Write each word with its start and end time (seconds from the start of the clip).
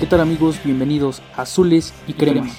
¿Qué 0.00 0.06
tal 0.06 0.20
amigos? 0.20 0.58
Bienvenidos 0.64 1.20
a 1.36 1.42
Azules 1.42 1.92
y 2.06 2.14
Cremas. 2.14 2.56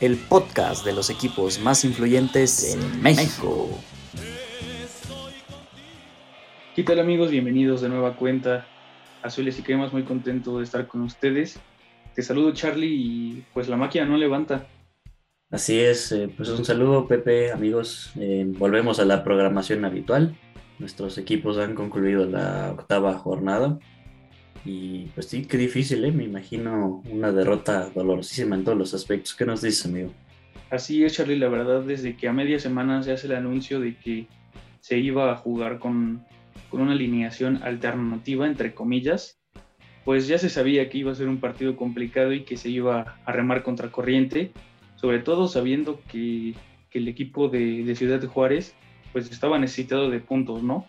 El 0.00 0.16
podcast 0.16 0.84
de 0.84 0.94
los 0.94 1.10
equipos 1.10 1.60
más 1.60 1.84
influyentes 1.84 2.74
en 2.74 3.02
México. 3.02 3.68
¿Qué 6.74 6.82
tal 6.82 7.00
amigos? 7.00 7.30
Bienvenidos 7.30 7.82
de 7.82 7.90
nueva 7.90 8.16
cuenta 8.16 8.66
a 9.22 9.26
Azules 9.26 9.58
y 9.58 9.62
Cremas. 9.62 9.92
Muy 9.92 10.04
contento 10.04 10.58
de 10.58 10.64
estar 10.64 10.86
con 10.86 11.02
ustedes. 11.02 11.60
Te 12.14 12.22
saludo 12.22 12.52
Charlie 12.52 12.94
y 12.94 13.44
pues 13.52 13.68
la 13.68 13.76
máquina 13.76 14.06
no 14.06 14.16
levanta. 14.16 14.66
Así 15.50 15.78
es, 15.78 16.10
eh, 16.10 16.28
pues 16.36 16.48
un 16.48 16.64
saludo 16.64 17.06
Pepe, 17.06 17.52
amigos. 17.52 18.10
Eh, 18.16 18.44
volvemos 18.46 18.98
a 18.98 19.04
la 19.04 19.22
programación 19.22 19.84
habitual. 19.84 20.36
Nuestros 20.80 21.18
equipos 21.18 21.56
han 21.58 21.74
concluido 21.74 22.26
la 22.26 22.72
octava 22.72 23.14
jornada 23.14 23.78
y 24.64 25.04
pues 25.14 25.26
sí, 25.26 25.46
qué 25.46 25.56
difícil, 25.56 26.04
¿eh? 26.04 26.10
Me 26.10 26.24
imagino 26.24 27.00
una 27.10 27.30
derrota 27.30 27.88
dolorosísima 27.94 28.56
en 28.56 28.64
todos 28.64 28.76
los 28.76 28.92
aspectos. 28.92 29.34
¿Qué 29.34 29.46
nos 29.46 29.62
dices, 29.62 29.86
amigo? 29.86 30.12
Así 30.70 31.04
es, 31.04 31.14
Charlie. 31.14 31.38
La 31.38 31.48
verdad, 31.48 31.82
desde 31.82 32.16
que 32.16 32.26
a 32.26 32.32
media 32.32 32.58
semana 32.58 33.02
se 33.04 33.12
hace 33.12 33.28
el 33.28 33.36
anuncio 33.36 33.78
de 33.78 33.96
que 33.96 34.26
se 34.80 34.98
iba 34.98 35.30
a 35.30 35.36
jugar 35.36 35.78
con, 35.78 36.24
con 36.68 36.80
una 36.80 36.92
alineación 36.92 37.62
alternativa, 37.62 38.46
entre 38.46 38.74
comillas, 38.74 39.38
pues 40.04 40.26
ya 40.26 40.38
se 40.38 40.50
sabía 40.50 40.88
que 40.88 40.98
iba 40.98 41.12
a 41.12 41.14
ser 41.14 41.28
un 41.28 41.38
partido 41.38 41.76
complicado 41.76 42.32
y 42.32 42.44
que 42.44 42.56
se 42.56 42.68
iba 42.68 43.16
a 43.24 43.32
remar 43.32 43.62
contra 43.62 43.92
corriente, 43.92 44.50
sobre 44.96 45.20
todo 45.20 45.48
sabiendo 45.48 46.00
que, 46.10 46.54
que 46.90 46.98
el 46.98 47.08
equipo 47.08 47.48
de, 47.48 47.84
de 47.84 47.96
Ciudad 47.96 48.20
de 48.20 48.26
Juárez 48.26 48.74
pues 49.12 49.30
estaba 49.30 49.58
necesitado 49.58 50.10
de 50.10 50.20
puntos, 50.20 50.62
¿no? 50.62 50.86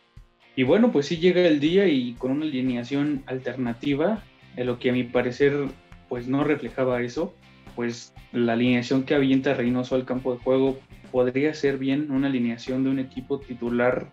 Y 0.55 0.63
bueno, 0.63 0.91
pues 0.91 1.05
sí 1.05 1.17
llega 1.17 1.41
el 1.41 1.59
día 1.59 1.87
y 1.87 2.13
con 2.13 2.31
una 2.31 2.45
alineación 2.45 3.23
alternativa, 3.27 4.23
en 4.55 4.65
lo 4.65 4.79
que 4.79 4.89
a 4.89 4.93
mi 4.93 5.03
parecer 5.03 5.67
pues 6.09 6.27
no 6.27 6.43
reflejaba 6.43 7.01
eso, 7.01 7.33
pues 7.75 8.13
la 8.31 8.53
alineación 8.53 9.03
que 9.03 9.13
avienta 9.13 9.53
Reynoso 9.53 9.95
al 9.95 10.05
campo 10.05 10.33
de 10.33 10.39
juego 10.39 10.79
podría 11.11 11.53
ser 11.53 11.77
bien 11.77 12.11
una 12.11 12.27
alineación 12.27 12.83
de 12.83 12.89
un 12.89 12.99
equipo 12.99 13.39
titular 13.39 14.11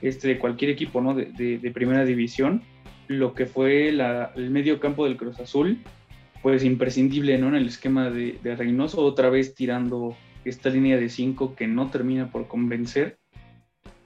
este, 0.00 0.28
de 0.28 0.38
cualquier 0.38 0.70
equipo 0.70 1.00
¿no? 1.00 1.14
de, 1.14 1.26
de, 1.58 1.70
primera 1.70 2.04
división. 2.04 2.62
Lo 3.08 3.34
que 3.34 3.46
fue 3.46 3.92
la, 3.92 4.32
el 4.34 4.50
medio 4.50 4.80
campo 4.80 5.04
del 5.04 5.16
Cruz 5.16 5.38
Azul, 5.38 5.78
pues 6.46 6.62
imprescindible 6.62 7.38
¿no? 7.38 7.48
en 7.48 7.56
el 7.56 7.66
esquema 7.66 8.08
de, 8.08 8.38
de 8.40 8.54
Reynoso, 8.54 9.00
otra 9.00 9.30
vez 9.30 9.56
tirando 9.56 10.16
esta 10.44 10.70
línea 10.70 10.96
de 10.96 11.08
5 11.08 11.56
que 11.56 11.66
no 11.66 11.90
termina 11.90 12.30
por 12.30 12.46
convencer 12.46 13.18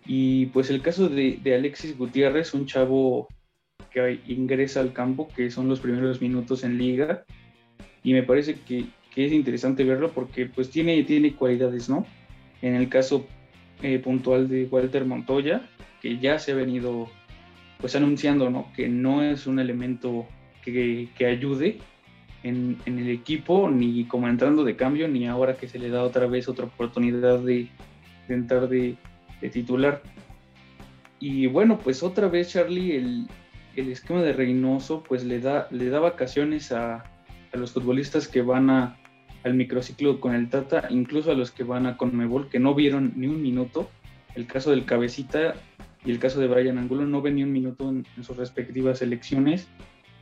y 0.07 0.47
pues 0.47 0.71
el 0.71 0.81
caso 0.81 1.11
de, 1.11 1.39
Alexis 1.55 1.99
Gutiérrez, 1.99 2.55
un 2.55 2.65
chavo 2.65 3.29
que 3.91 4.21
ingresa 4.27 4.81
al 4.81 4.95
campo, 4.95 5.29
que 5.37 5.51
son 5.51 5.69
los 5.69 5.81
primeros 5.81 6.23
minutos 6.23 6.65
en 6.65 6.79
liga, 6.79 7.25
y 8.03 8.15
me 8.15 8.23
parece 8.23 8.55
que, 8.55 8.87
es 9.15 9.33
interesante 9.33 9.85
verlo 9.85 10.13
porque 10.13 10.47
pues 10.47 10.71
tiene, 10.71 11.03
tiene 11.03 11.35
cualidades, 11.35 11.91
¿no? 11.91 12.07
En 12.63 12.75
el 12.75 12.89
caso 12.89 13.27
eh, 13.83 13.99
puntual 13.99 14.49
de 14.49 14.65
Walter 14.65 15.05
Montoya, 15.05 15.69
que 16.01 16.17
ya 16.17 16.39
se 16.39 16.53
ha 16.53 16.55
venido 16.55 17.11
pues 17.83 17.95
anunciando, 17.97 18.49
¿no? 18.49 18.73
Que 18.75 18.89
no 18.89 19.23
es 19.23 19.47
un 19.47 19.59
elemento 19.59 20.27
que, 20.65 21.11
ayude 21.27 21.81
en, 22.43 22.79
el 22.87 23.09
equipo, 23.11 23.71
ni 23.71 24.05
como 24.05 24.29
entrando 24.29 24.65
de 24.65 24.77
cambio, 24.77 25.09
ni 25.09 25.27
ahora 25.27 25.57
que 25.57 25.69
se 25.69 25.79
le 25.79 25.91
da 25.91 26.03
otra 26.03 26.27
vez 26.27 26.49
otra 26.49 26.67
oportunidad 26.67 27.41
de 27.41 27.69
entrar 28.29 28.69
de, 28.69 28.97
de 29.41 29.49
titular. 29.51 30.03
Y 31.19 31.47
bueno, 31.47 31.79
pues 31.79 32.03
otra 32.03 32.29
vez 32.29 32.51
Charlie, 32.51 32.97
el, 32.97 33.29
esquema 33.77 34.23
de 34.23 34.33
Reynoso 34.33 35.03
pues 35.03 35.25
le 35.25 35.41
da, 35.41 35.69
le 35.71 35.89
da 35.89 36.01
vacaciones 36.01 36.73
a, 36.73 37.05
los 37.53 37.73
futbolistas 37.73 38.29
que 38.29 38.43
van 38.43 38.71
a, 38.71 38.97
al 39.45 39.55
microciclo 39.55 40.21
con 40.21 40.35
el 40.35 40.49
Tata, 40.49 40.87
incluso 40.91 41.31
a 41.31 41.35
los 41.35 41.51
que 41.51 41.65
van 41.65 41.87
a 41.87 41.97
Conmebol, 41.97 42.49
que 42.49 42.59
no 42.59 42.75
vieron 42.75 43.13
ni 43.17 43.27
un 43.27 43.43
minuto. 43.43 43.91
El 44.35 44.47
caso 44.47 44.71
del 44.71 44.85
Cabecita 44.85 45.55
y 46.05 46.11
el 46.11 46.19
caso 46.19 46.41
de 46.41 46.47
Brian 46.47 46.79
Angulo 46.79 47.07
no 47.07 47.21
ven 47.21 47.37
ni 47.37 47.43
un 47.43 47.53
minuto 47.53 47.89
en, 47.89 48.07
sus 48.23 48.37
respectivas 48.37 49.03
elecciones. 49.03 49.69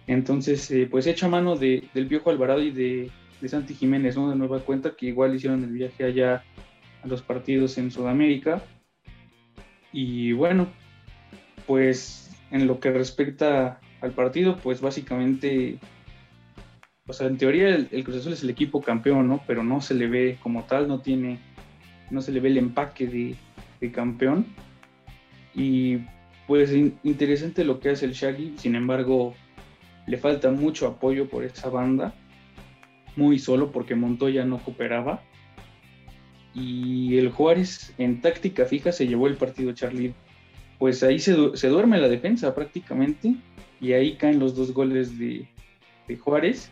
Entonces, 0.08 0.68
eh, 0.70 0.88
pues 0.90 1.06
echa 1.06 1.28
mano 1.28 1.54
de, 1.54 1.84
del 1.94 2.06
viejo 2.06 2.30
Alvarado 2.30 2.62
y 2.62 2.70
de, 2.70 3.10
de 3.40 3.48
Santi 3.48 3.74
Jiménez, 3.74 4.16
¿no? 4.16 4.30
De 4.30 4.36
nueva 4.36 4.60
cuenta, 4.60 4.96
que 4.96 5.06
igual 5.06 5.34
hicieron 5.34 5.62
el 5.62 5.70
viaje 5.70 6.04
allá 6.04 6.42
a 7.02 7.06
los 7.06 7.22
partidos 7.22 7.78
en 7.78 7.90
Sudamérica. 7.90 8.62
Y 9.92 10.32
bueno, 10.32 10.66
pues 11.66 12.30
en 12.50 12.66
lo 12.66 12.80
que 12.80 12.90
respecta 12.90 13.80
al 14.00 14.12
partido, 14.12 14.56
pues 14.56 14.80
básicamente, 14.80 15.78
o 17.06 17.12
sea, 17.12 17.26
en 17.26 17.36
teoría 17.36 17.68
el, 17.74 18.04
Cruz 18.04 18.16
Azul 18.16 18.32
es 18.32 18.42
el 18.42 18.50
equipo 18.50 18.80
campeón, 18.80 19.28
¿no? 19.28 19.42
Pero 19.46 19.62
no 19.62 19.80
se 19.80 19.94
le 19.94 20.06
ve 20.08 20.38
como 20.42 20.64
tal, 20.64 20.88
no 20.88 21.00
tiene, 21.00 21.38
no 22.10 22.22
se 22.22 22.32
le 22.32 22.40
ve 22.40 22.48
el 22.48 22.58
empaque 22.58 23.06
de, 23.06 23.36
campeón. 23.92 24.46
Y 25.54 25.98
pues 26.46 26.72
interesante 26.72 27.64
lo 27.64 27.78
que 27.78 27.90
hace 27.90 28.06
el 28.06 28.12
Shaggy, 28.12 28.54
sin 28.56 28.74
embargo, 28.74 29.34
le 30.08 30.16
falta 30.16 30.50
mucho 30.50 30.86
apoyo 30.86 31.28
por 31.28 31.44
esa 31.44 31.68
banda, 31.68 32.14
muy 33.14 33.38
solo 33.38 33.70
porque 33.70 33.94
Montoya 33.94 34.44
no 34.44 34.58
cooperaba 34.58 35.22
y 36.54 37.18
el 37.18 37.30
Juárez 37.30 37.94
en 37.98 38.20
táctica 38.20 38.64
fija 38.64 38.90
se 38.90 39.06
llevó 39.06 39.28
el 39.28 39.36
partido 39.36 39.72
Charlie. 39.72 40.14
Pues 40.78 41.02
ahí 41.02 41.18
se, 41.18 41.32
duerme 41.34 41.98
la 41.98 42.08
defensa 42.08 42.54
prácticamente 42.54 43.34
y 43.80 43.92
ahí 43.92 44.16
caen 44.16 44.38
los 44.38 44.54
dos 44.54 44.72
goles 44.72 45.18
de, 45.18 45.46
Juárez 46.20 46.70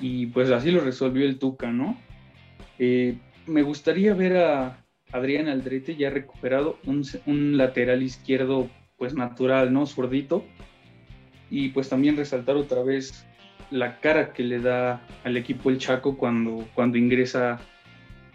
y 0.00 0.26
pues 0.26 0.50
así 0.50 0.72
lo 0.72 0.80
resolvió 0.80 1.26
el 1.26 1.38
Tuca, 1.38 1.70
¿no? 1.70 1.96
Eh, 2.78 3.18
me 3.46 3.62
gustaría 3.62 4.14
ver 4.14 4.38
a 4.38 4.84
Adrián 5.12 5.46
Aldrete 5.46 5.94
ya 5.94 6.10
recuperado, 6.10 6.78
un, 6.86 7.04
un, 7.26 7.56
lateral 7.56 8.02
izquierdo 8.02 8.68
pues 8.96 9.14
natural, 9.14 9.72
¿no? 9.72 9.86
Zurdito. 9.86 10.44
Y 11.50 11.70
pues 11.70 11.88
también 11.88 12.16
resaltar 12.16 12.56
otra 12.56 12.82
vez 12.82 13.26
la 13.70 14.00
cara 14.00 14.32
que 14.32 14.42
le 14.42 14.60
da 14.60 15.00
al 15.24 15.36
equipo 15.36 15.70
el 15.70 15.78
Chaco 15.78 16.16
cuando, 16.16 16.68
cuando 16.74 16.98
ingresa 16.98 17.60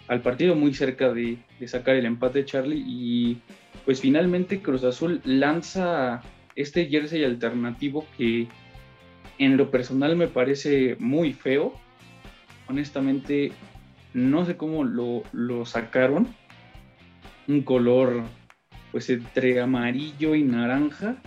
al 0.07 0.21
partido 0.21 0.55
muy 0.55 0.73
cerca 0.73 1.13
de, 1.13 1.37
sacar 1.65 1.95
el 1.95 2.05
empate 2.05 2.45
Charlie 2.45 2.83
y 2.85 3.37
pues 3.85 4.01
finalmente 4.01 4.61
Cruz 4.61 4.83
Azul 4.83 5.21
lanza 5.23 6.21
este 6.55 6.85
jersey 6.87 7.23
alternativo 7.23 8.05
que 8.17 8.47
en 9.37 9.57
lo 9.57 9.71
personal 9.71 10.15
me 10.15 10.27
parece 10.27 10.95
muy 10.99 11.33
feo. 11.33 11.73
Honestamente 12.67 13.51
no 14.13 14.45
sé 14.45 14.57
cómo 14.57 14.83
lo, 14.83 15.23
lo 15.33 15.65
sacaron. 15.65 16.27
Un 17.47 17.61
color 17.61 18.23
pues 18.91 19.09
entre 19.09 19.59
amarillo 19.59 20.35
y 20.35 20.43
naranja. 20.43 21.17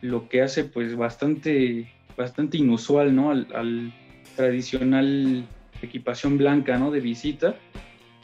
Lo 0.00 0.28
que 0.28 0.42
hace 0.42 0.64
pues 0.64 0.96
bastante, 0.96 1.92
bastante 2.16 2.56
inusual, 2.58 3.14
¿no? 3.14 3.30
Al, 3.30 3.46
al 3.54 3.92
tradicional 4.36 5.46
equipación 5.82 6.38
blanca, 6.38 6.78
¿no? 6.78 6.90
De 6.90 7.00
visita. 7.00 7.56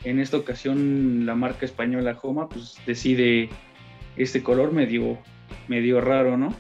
En 0.04 0.20
esta 0.20 0.37
ocasión 0.37 1.26
la 1.26 1.34
marca 1.34 1.66
española 1.66 2.14
Joma 2.14 2.48
pues 2.48 2.76
decide 2.87 3.48
este 4.16 4.42
color 4.42 4.72
medio, 4.72 5.19
medio 5.69 6.00
raro, 6.00 6.37
¿no? 6.37 6.54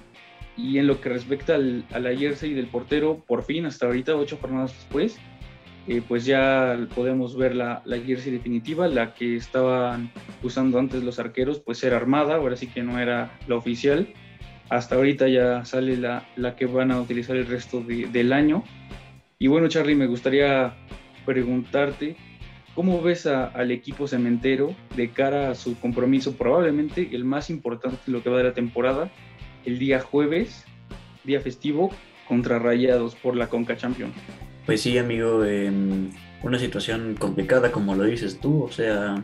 Y 0.56 0.78
en 0.78 0.86
lo 0.86 1.00
que 1.00 1.10
respecta 1.10 1.54
al, 1.54 1.84
a 1.92 1.98
la 1.98 2.16
jersey 2.16 2.54
del 2.54 2.66
portero, 2.66 3.22
por 3.26 3.44
fin, 3.44 3.66
hasta 3.66 3.86
ahorita, 3.86 4.16
ocho 4.16 4.38
jornadas 4.40 4.72
después, 4.72 5.18
eh, 5.86 6.02
pues 6.06 6.24
ya 6.24 6.78
podemos 6.94 7.36
ver 7.36 7.54
la, 7.54 7.82
la, 7.84 7.98
jersey 8.00 8.32
definitiva, 8.32 8.88
la 8.88 9.14
que 9.14 9.36
estaban 9.36 10.10
usando 10.42 10.78
antes 10.78 11.04
los 11.04 11.18
arqueros, 11.18 11.60
pues 11.60 11.84
era 11.84 11.96
armada, 11.96 12.36
ahora 12.36 12.56
sí 12.56 12.66
que 12.66 12.82
no 12.82 12.98
era 12.98 13.30
la 13.46 13.56
oficial. 13.56 14.08
Hasta 14.68 14.96
ahorita 14.96 15.28
ya 15.28 15.64
sale 15.64 15.96
la, 15.96 16.26
la 16.36 16.56
que 16.56 16.66
van 16.66 16.90
a 16.90 17.00
utilizar 17.00 17.36
el 17.36 17.46
resto 17.46 17.80
de, 17.80 18.06
del 18.06 18.32
año. 18.32 18.64
Y 19.38 19.46
bueno, 19.46 19.68
Charlie, 19.68 19.94
me 19.94 20.06
gustaría 20.06 20.74
preguntarte, 21.24 22.16
¿cómo 22.74 23.02
ves 23.02 23.26
al 23.26 23.70
equipo 23.70 24.08
cementero 24.08 24.74
de 24.96 25.10
cara 25.10 25.50
a 25.50 25.54
su 25.54 25.78
compromiso, 25.78 26.36
probablemente 26.36 27.10
el 27.12 27.24
más 27.24 27.50
importante 27.50 27.98
lo 28.06 28.22
que 28.22 28.30
va 28.30 28.38
de 28.38 28.44
la 28.44 28.54
temporada, 28.54 29.10
el 29.64 29.78
día 29.78 30.00
jueves, 30.00 30.64
día 31.24 31.40
festivo, 31.40 31.90
contra 32.26 32.58
Rayados 32.58 33.14
por 33.14 33.36
la 33.36 33.48
Conca 33.48 33.76
Champion? 33.76 34.12
Pues 34.64 34.80
sí, 34.80 34.98
amigo, 34.98 35.44
una 36.42 36.58
situación 36.58 37.14
complicada, 37.18 37.70
como 37.70 37.94
lo 37.94 38.04
dices 38.04 38.40
tú, 38.40 38.64
o 38.64 38.72
sea, 38.72 39.22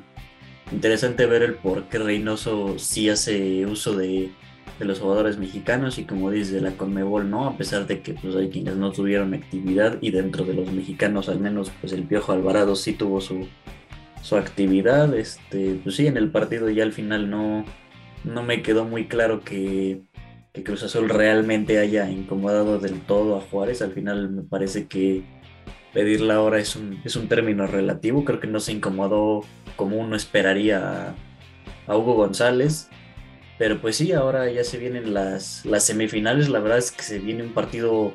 interesante 0.71 1.27
ver 1.27 1.43
el 1.43 1.55
por 1.55 1.85
qué 1.85 1.99
Reynoso 1.99 2.79
sí 2.79 3.09
hace 3.09 3.67
uso 3.67 3.97
de 3.97 4.31
de 4.83 4.89
los 4.89 4.99
jugadores 4.99 5.39
mexicanos 5.39 5.97
y 6.01 6.05
como 6.05 6.33
dice 6.33 6.61
la 6.61 6.73
Conmebol, 6.73 7.31
¿no? 7.31 7.47
A 7.47 7.57
pesar 7.57 7.87
de 7.87 8.01
que 8.01 8.15
pues 8.15 8.35
hay 8.35 8.51
quienes 8.51 8.75
no 8.75 8.91
tuvieron 8.91 9.33
actividad 9.33 9.99
y 10.01 10.11
dentro 10.11 10.45
de 10.45 10.55
los 10.55 10.73
mexicanos 10.73 11.29
al 11.29 11.39
menos 11.39 11.71
pues 11.81 11.93
el 11.93 12.03
Piojo 12.03 12.33
Alvarado 12.33 12.75
sí 12.75 12.93
tuvo 12.93 13.21
su, 13.21 13.47
su 14.23 14.37
actividad. 14.37 15.15
Este, 15.15 15.79
pues 15.85 15.95
sí, 15.95 16.09
en 16.09 16.17
el 16.17 16.33
partido 16.33 16.69
ya 16.69 16.83
al 16.83 16.91
final 16.91 17.31
no, 17.31 17.65
no 18.25 18.43
me 18.43 18.63
quedó 18.63 18.85
muy 18.85 19.07
claro 19.07 19.43
que, 19.45 20.03
que 20.53 20.65
Cruz 20.65 20.83
Azul 20.83 21.09
realmente 21.09 21.79
haya 21.79 22.11
incomodado 22.11 22.81
del 22.81 23.03
todo 23.03 23.37
a 23.37 23.41
Juárez. 23.41 23.83
Al 23.83 23.93
final 23.93 24.31
me 24.31 24.43
parece 24.43 24.89
que 24.89 25.23
pedir 25.95 26.23
la 26.23 26.41
hora 26.41 26.59
es 26.59 26.75
un, 26.75 27.01
es 27.05 27.15
un 27.15 27.29
término 27.29 27.69
relativo. 27.69 28.25
Creo 28.25 28.41
que 28.41 28.49
no 28.49 28.59
se 28.59 28.73
incomodó 28.73 29.45
como 29.77 29.99
uno 29.99 30.17
esperaría 30.17 31.13
a, 31.87 31.93
a 31.93 31.97
Hugo 31.97 32.15
González. 32.15 32.89
Pero 33.63 33.81
pues 33.81 33.95
sí, 33.95 34.11
ahora 34.11 34.51
ya 34.51 34.65
se 34.65 34.77
vienen 34.77 35.15
las, 35.15 35.65
las 35.65 35.85
semifinales. 35.85 36.49
La 36.49 36.59
verdad 36.59 36.79
es 36.79 36.91
que 36.91 37.05
se 37.05 37.21
viene 37.21 37.45
un 37.45 37.53
partido 37.55 38.13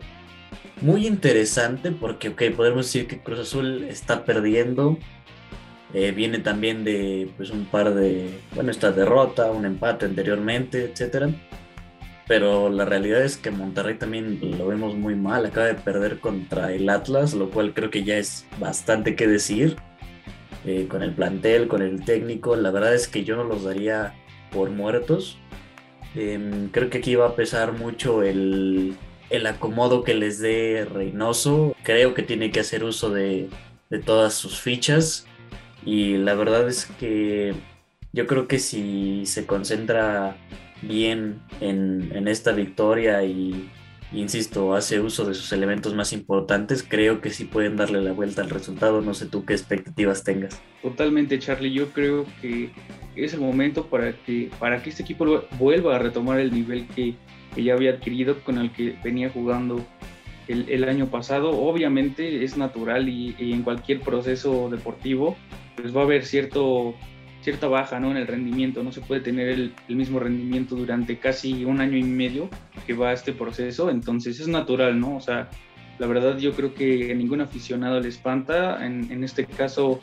muy 0.81 1.07
interesante 1.07 1.89
porque, 1.91 2.27
ok, 2.27 2.44
podemos 2.53 2.88
decir 2.88 3.07
que 3.07 3.21
Cruz 3.21 3.39
Azul 3.39 3.85
está 3.85 4.25
perdiendo. 4.25 4.97
Eh, 5.94 6.11
viene 6.11 6.39
también 6.39 6.83
de 6.83 7.31
pues 7.38 7.49
un 7.49 7.63
par 7.63 7.94
de, 7.94 8.29
bueno, 8.55 8.71
esta 8.71 8.91
derrota, 8.91 9.49
un 9.49 9.63
empate 9.63 10.05
anteriormente, 10.05 10.91
etcétera. 10.91 11.29
Pero 12.27 12.69
la 12.69 12.83
realidad 12.83 13.23
es 13.23 13.38
que 13.38 13.50
Monterrey 13.50 13.97
también 13.97 14.41
lo 14.57 14.67
vemos 14.67 14.95
muy 14.95 15.15
mal. 15.15 15.45
Acaba 15.45 15.67
de 15.67 15.75
perder 15.75 16.19
contra 16.19 16.73
el 16.73 16.89
Atlas, 16.89 17.33
lo 17.33 17.51
cual 17.51 17.73
creo 17.73 17.89
que 17.89 18.03
ya 18.03 18.17
es 18.17 18.45
bastante 18.59 19.15
que 19.15 19.27
decir. 19.27 19.77
Eh, 20.65 20.88
con 20.89 21.03
el 21.03 21.13
plantel, 21.13 21.69
con 21.69 21.81
el 21.81 22.03
técnico, 22.03 22.57
la 22.57 22.69
verdad 22.69 22.93
es 22.93 23.07
que 23.07 23.23
yo 23.23 23.38
no 23.38 23.45
los 23.45 23.63
daría 23.63 24.13
por 24.51 24.69
muertos. 24.69 25.38
Em, 26.15 26.69
creo 26.69 26.89
que 26.89 26.99
aquí 26.99 27.15
va 27.15 27.27
a 27.27 27.35
pesar 27.35 27.73
mucho 27.73 28.23
el, 28.23 28.95
el 29.29 29.47
acomodo 29.47 30.03
que 30.03 30.13
les 30.15 30.39
dé 30.39 30.85
Reynoso. 30.85 31.75
Creo 31.83 32.13
que 32.13 32.23
tiene 32.23 32.51
que 32.51 32.59
hacer 32.59 32.83
uso 32.83 33.09
de, 33.09 33.49
de 33.89 33.99
todas 33.99 34.33
sus 34.33 34.59
fichas. 34.59 35.27
Y 35.85 36.17
la 36.17 36.33
verdad 36.33 36.67
es 36.67 36.85
que 36.99 37.53
yo 38.13 38.27
creo 38.27 38.47
que 38.47 38.59
si 38.59 39.25
se 39.25 39.45
concentra 39.45 40.38
bien 40.81 41.41
en, 41.61 42.11
en 42.13 42.27
esta 42.27 42.51
victoria 42.51 43.23
y, 43.23 43.69
insisto, 44.11 44.75
hace 44.75 45.00
uso 45.00 45.25
de 45.25 45.33
sus 45.33 45.51
elementos 45.51 45.93
más 45.93 46.13
importantes, 46.13 46.83
creo 46.88 47.21
que 47.21 47.29
sí 47.29 47.45
pueden 47.45 47.77
darle 47.77 48.01
la 48.01 48.13
vuelta 48.13 48.41
al 48.41 48.50
resultado. 48.50 49.01
No 49.01 49.13
sé 49.13 49.27
tú 49.27 49.45
qué 49.45 49.53
expectativas 49.53 50.23
tengas. 50.23 50.59
Totalmente, 50.81 51.39
Charlie. 51.39 51.73
Yo 51.73 51.89
creo 51.89 52.25
que 52.41 52.71
es 53.23 53.33
el 53.33 53.39
momento 53.41 53.87
para 53.87 54.13
que, 54.13 54.49
para 54.59 54.81
que 54.81 54.89
este 54.89 55.03
equipo 55.03 55.43
vuelva 55.57 55.95
a 55.95 55.99
retomar 55.99 56.39
el 56.39 56.53
nivel 56.53 56.87
que, 56.87 57.15
que 57.55 57.63
ya 57.63 57.73
había 57.73 57.91
adquirido, 57.91 58.39
con 58.43 58.57
el 58.57 58.71
que 58.71 58.95
venía 59.03 59.29
jugando 59.29 59.85
el, 60.47 60.83
año 60.85 61.07
pasado. 61.07 61.49
Obviamente 61.51 62.43
es 62.43 62.57
natural 62.57 63.09
y, 63.09 63.35
en 63.39 63.63
cualquier 63.63 64.01
proceso 64.01 64.69
deportivo 64.69 65.35
pues 65.75 65.95
va 65.95 66.01
a 66.01 66.03
haber 66.05 66.25
cierto, 66.25 66.95
cierta 67.41 67.67
baja 67.67 67.99
¿no? 67.99 68.11
en 68.11 68.17
el 68.17 68.27
rendimiento. 68.27 68.83
No 68.83 68.91
se 68.91 69.01
puede 69.01 69.21
tener 69.21 69.49
el, 69.49 69.73
mismo 69.89 70.19
rendimiento 70.19 70.75
durante 70.75 71.17
casi 71.17 71.65
un 71.65 71.81
año 71.81 71.97
y 71.97 72.03
medio 72.03 72.49
que 72.85 72.93
va 72.93 73.13
este 73.13 73.33
proceso. 73.33 73.89
Entonces 73.89 74.39
es 74.39 74.47
natural, 74.47 74.99
¿no? 74.99 75.17
O 75.17 75.21
sea, 75.21 75.49
la 75.99 76.07
verdad 76.07 76.37
yo 76.37 76.53
creo 76.53 76.73
que 76.73 77.11
a 77.11 77.15
ningún 77.15 77.41
aficionado 77.41 77.99
le 77.99 78.09
espanta. 78.09 78.85
En 78.85 79.23
este 79.23 79.45
caso 79.45 79.99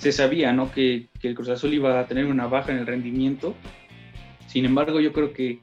se 0.00 0.12
sabía, 0.12 0.52
¿no? 0.54 0.72
Que, 0.72 1.08
el 1.22 1.34
Cruz 1.34 1.50
Azul 1.50 1.74
iba 1.74 2.00
a 2.00 2.06
tener 2.06 2.24
una 2.24 2.46
baja 2.46 2.72
en 2.72 2.78
el 2.78 2.86
rendimiento. 2.86 3.54
Sin 4.46 4.64
embargo, 4.64 4.98
yo 4.98 5.12
creo 5.12 5.34
que 5.34 5.60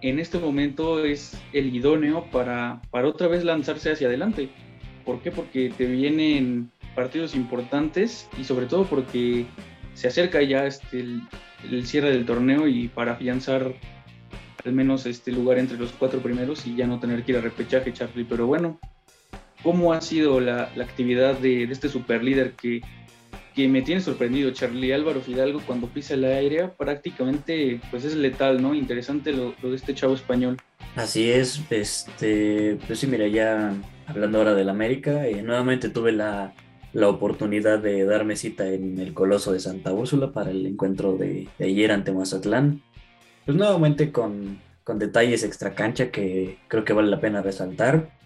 en 0.00 0.18
este 0.18 0.38
momento 0.38 1.04
es 1.04 1.38
el 1.52 1.74
idóneo 1.74 2.24
para, 2.30 2.80
para 2.90 3.08
otra 3.08 3.28
vez 3.28 3.44
lanzarse 3.44 3.92
hacia 3.92 4.08
adelante. 4.08 4.48
¿Por 5.04 5.20
qué? 5.20 5.30
Porque 5.30 5.70
te 5.76 5.84
vienen 5.84 6.70
partidos 6.94 7.34
importantes 7.34 8.28
y 8.38 8.44
sobre 8.44 8.66
todo 8.66 8.84
porque 8.84 9.44
se 9.92 10.08
acerca 10.08 10.42
ya 10.42 10.66
este, 10.66 11.00
el, 11.00 11.86
cierre 11.86 12.10
del 12.10 12.24
torneo 12.24 12.66
y 12.68 12.88
para 12.88 13.12
afianzar 13.12 13.74
al 14.64 14.72
menos 14.72 15.04
este 15.04 15.30
lugar 15.30 15.58
entre 15.58 15.76
los 15.76 15.92
cuatro 15.92 16.20
primeros 16.20 16.66
y 16.66 16.74
ya 16.74 16.86
no 16.86 17.00
tener 17.00 17.22
que 17.22 17.32
ir 17.32 17.38
a 17.38 17.42
repechaje, 17.42 17.92
Charlie. 17.92 18.24
Pero 18.24 18.46
bueno, 18.46 18.80
¿cómo 19.62 19.92
ha 19.92 20.00
sido 20.00 20.40
la, 20.40 20.70
la 20.74 20.84
actividad 20.84 21.36
de, 21.38 21.66
de 21.66 21.72
este 21.72 21.90
superlíder 21.90 22.52
que 22.52 22.80
que 23.54 23.68
me 23.68 23.82
tiene 23.82 24.00
sorprendido, 24.00 24.50
Charlie 24.52 24.92
Álvaro 24.92 25.20
Fidalgo, 25.20 25.60
cuando 25.66 25.88
pisa 25.88 26.14
el 26.14 26.24
aire, 26.24 26.68
prácticamente 26.68 27.80
pues 27.90 28.04
es 28.04 28.14
letal, 28.14 28.62
¿no? 28.62 28.74
Interesante 28.74 29.32
lo, 29.32 29.54
lo, 29.62 29.70
de 29.70 29.76
este 29.76 29.94
chavo 29.94 30.14
español. 30.14 30.56
Así 30.96 31.30
es, 31.30 31.60
este, 31.70 32.78
pues 32.86 32.98
sí, 32.98 33.06
mira, 33.06 33.26
ya 33.28 33.74
hablando 34.06 34.38
ahora 34.38 34.54
del 34.54 34.68
América, 34.68 35.26
eh, 35.26 35.42
nuevamente 35.42 35.88
tuve 35.88 36.12
la, 36.12 36.54
la, 36.92 37.08
oportunidad 37.08 37.78
de 37.78 38.04
darme 38.04 38.36
cita 38.36 38.66
en 38.68 38.98
el 38.98 39.14
Coloso 39.14 39.52
de 39.52 39.60
Santa 39.60 39.92
Úrsula 39.92 40.32
para 40.32 40.50
el 40.50 40.66
encuentro 40.66 41.16
de, 41.16 41.48
de 41.58 41.64
ayer 41.64 41.92
ante 41.92 42.12
Mazatlán. 42.12 42.82
Pues 43.44 43.56
nuevamente 43.56 44.12
con, 44.12 44.58
con 44.84 44.98
detalles 44.98 45.44
extra 45.44 45.74
cancha 45.74 46.10
que 46.10 46.58
creo 46.68 46.84
que 46.84 46.92
vale 46.92 47.10
la 47.10 47.20
pena 47.20 47.42
resaltar 47.42 48.17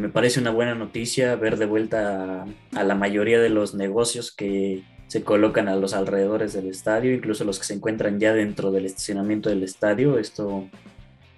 me 0.00 0.08
parece 0.08 0.40
una 0.40 0.50
buena 0.50 0.74
noticia 0.74 1.36
ver 1.36 1.56
de 1.58 1.66
vuelta 1.66 2.46
a, 2.74 2.84
la 2.84 2.94
mayoría 2.94 3.40
de 3.40 3.50
los 3.50 3.74
negocios 3.74 4.32
que 4.32 4.82
se 5.06 5.22
colocan 5.22 5.68
a 5.68 5.76
los 5.76 5.92
alrededores 5.92 6.52
del 6.52 6.68
estadio, 6.68 7.12
incluso 7.12 7.44
los 7.44 7.58
que 7.58 7.64
se 7.64 7.74
encuentran 7.74 8.18
ya 8.18 8.32
dentro 8.32 8.70
del 8.70 8.86
estacionamiento 8.86 9.50
del 9.50 9.62
estadio. 9.62 10.18
Esto 10.18 10.68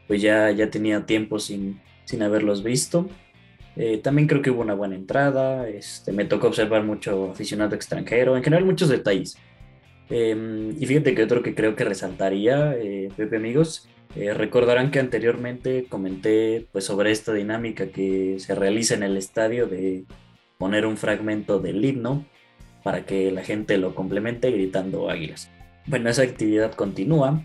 pues 0.06 0.22
ya, 0.22 0.50
ya 0.50 0.70
tenía 0.70 1.06
tiempo 1.06 1.38
sin, 1.38 1.80
sin 2.04 2.22
haberlos 2.22 2.62
visto. 2.62 3.08
Eh, 3.76 3.98
también 3.98 4.28
creo 4.28 4.42
que 4.42 4.50
hubo 4.50 4.60
una 4.60 4.74
buena 4.74 4.94
entrada, 4.94 5.68
este, 5.68 6.12
me 6.12 6.26
tocó 6.26 6.48
observar 6.48 6.84
mucho 6.84 7.30
aficionado 7.30 7.74
extranjero, 7.74 8.36
en 8.36 8.44
general 8.44 8.64
muchos 8.64 8.88
detalles. 8.88 9.36
Eh, 10.10 10.74
y 10.78 10.86
fíjate 10.86 11.14
que 11.14 11.22
otro 11.22 11.42
que 11.42 11.54
creo 11.54 11.74
que 11.74 11.84
resaltaría, 11.84 12.74
eh, 12.76 13.08
Pepe 13.16 13.36
amigos, 13.36 13.88
eh, 14.14 14.34
recordarán 14.34 14.90
que 14.90 15.00
anteriormente 15.00 15.86
comenté 15.88 16.66
pues, 16.72 16.84
sobre 16.84 17.10
esta 17.10 17.32
dinámica 17.32 17.86
que 17.88 18.36
se 18.38 18.54
realiza 18.54 18.94
en 18.94 19.02
el 19.02 19.16
estadio 19.16 19.66
de 19.66 20.04
poner 20.58 20.86
un 20.86 20.96
fragmento 20.96 21.58
del 21.58 21.84
himno 21.84 22.26
para 22.82 23.06
que 23.06 23.30
la 23.30 23.42
gente 23.42 23.78
lo 23.78 23.94
complemente 23.94 24.50
gritando 24.50 25.08
águilas. 25.08 25.50
Bueno, 25.86 26.10
esa 26.10 26.22
actividad 26.22 26.72
continúa, 26.74 27.42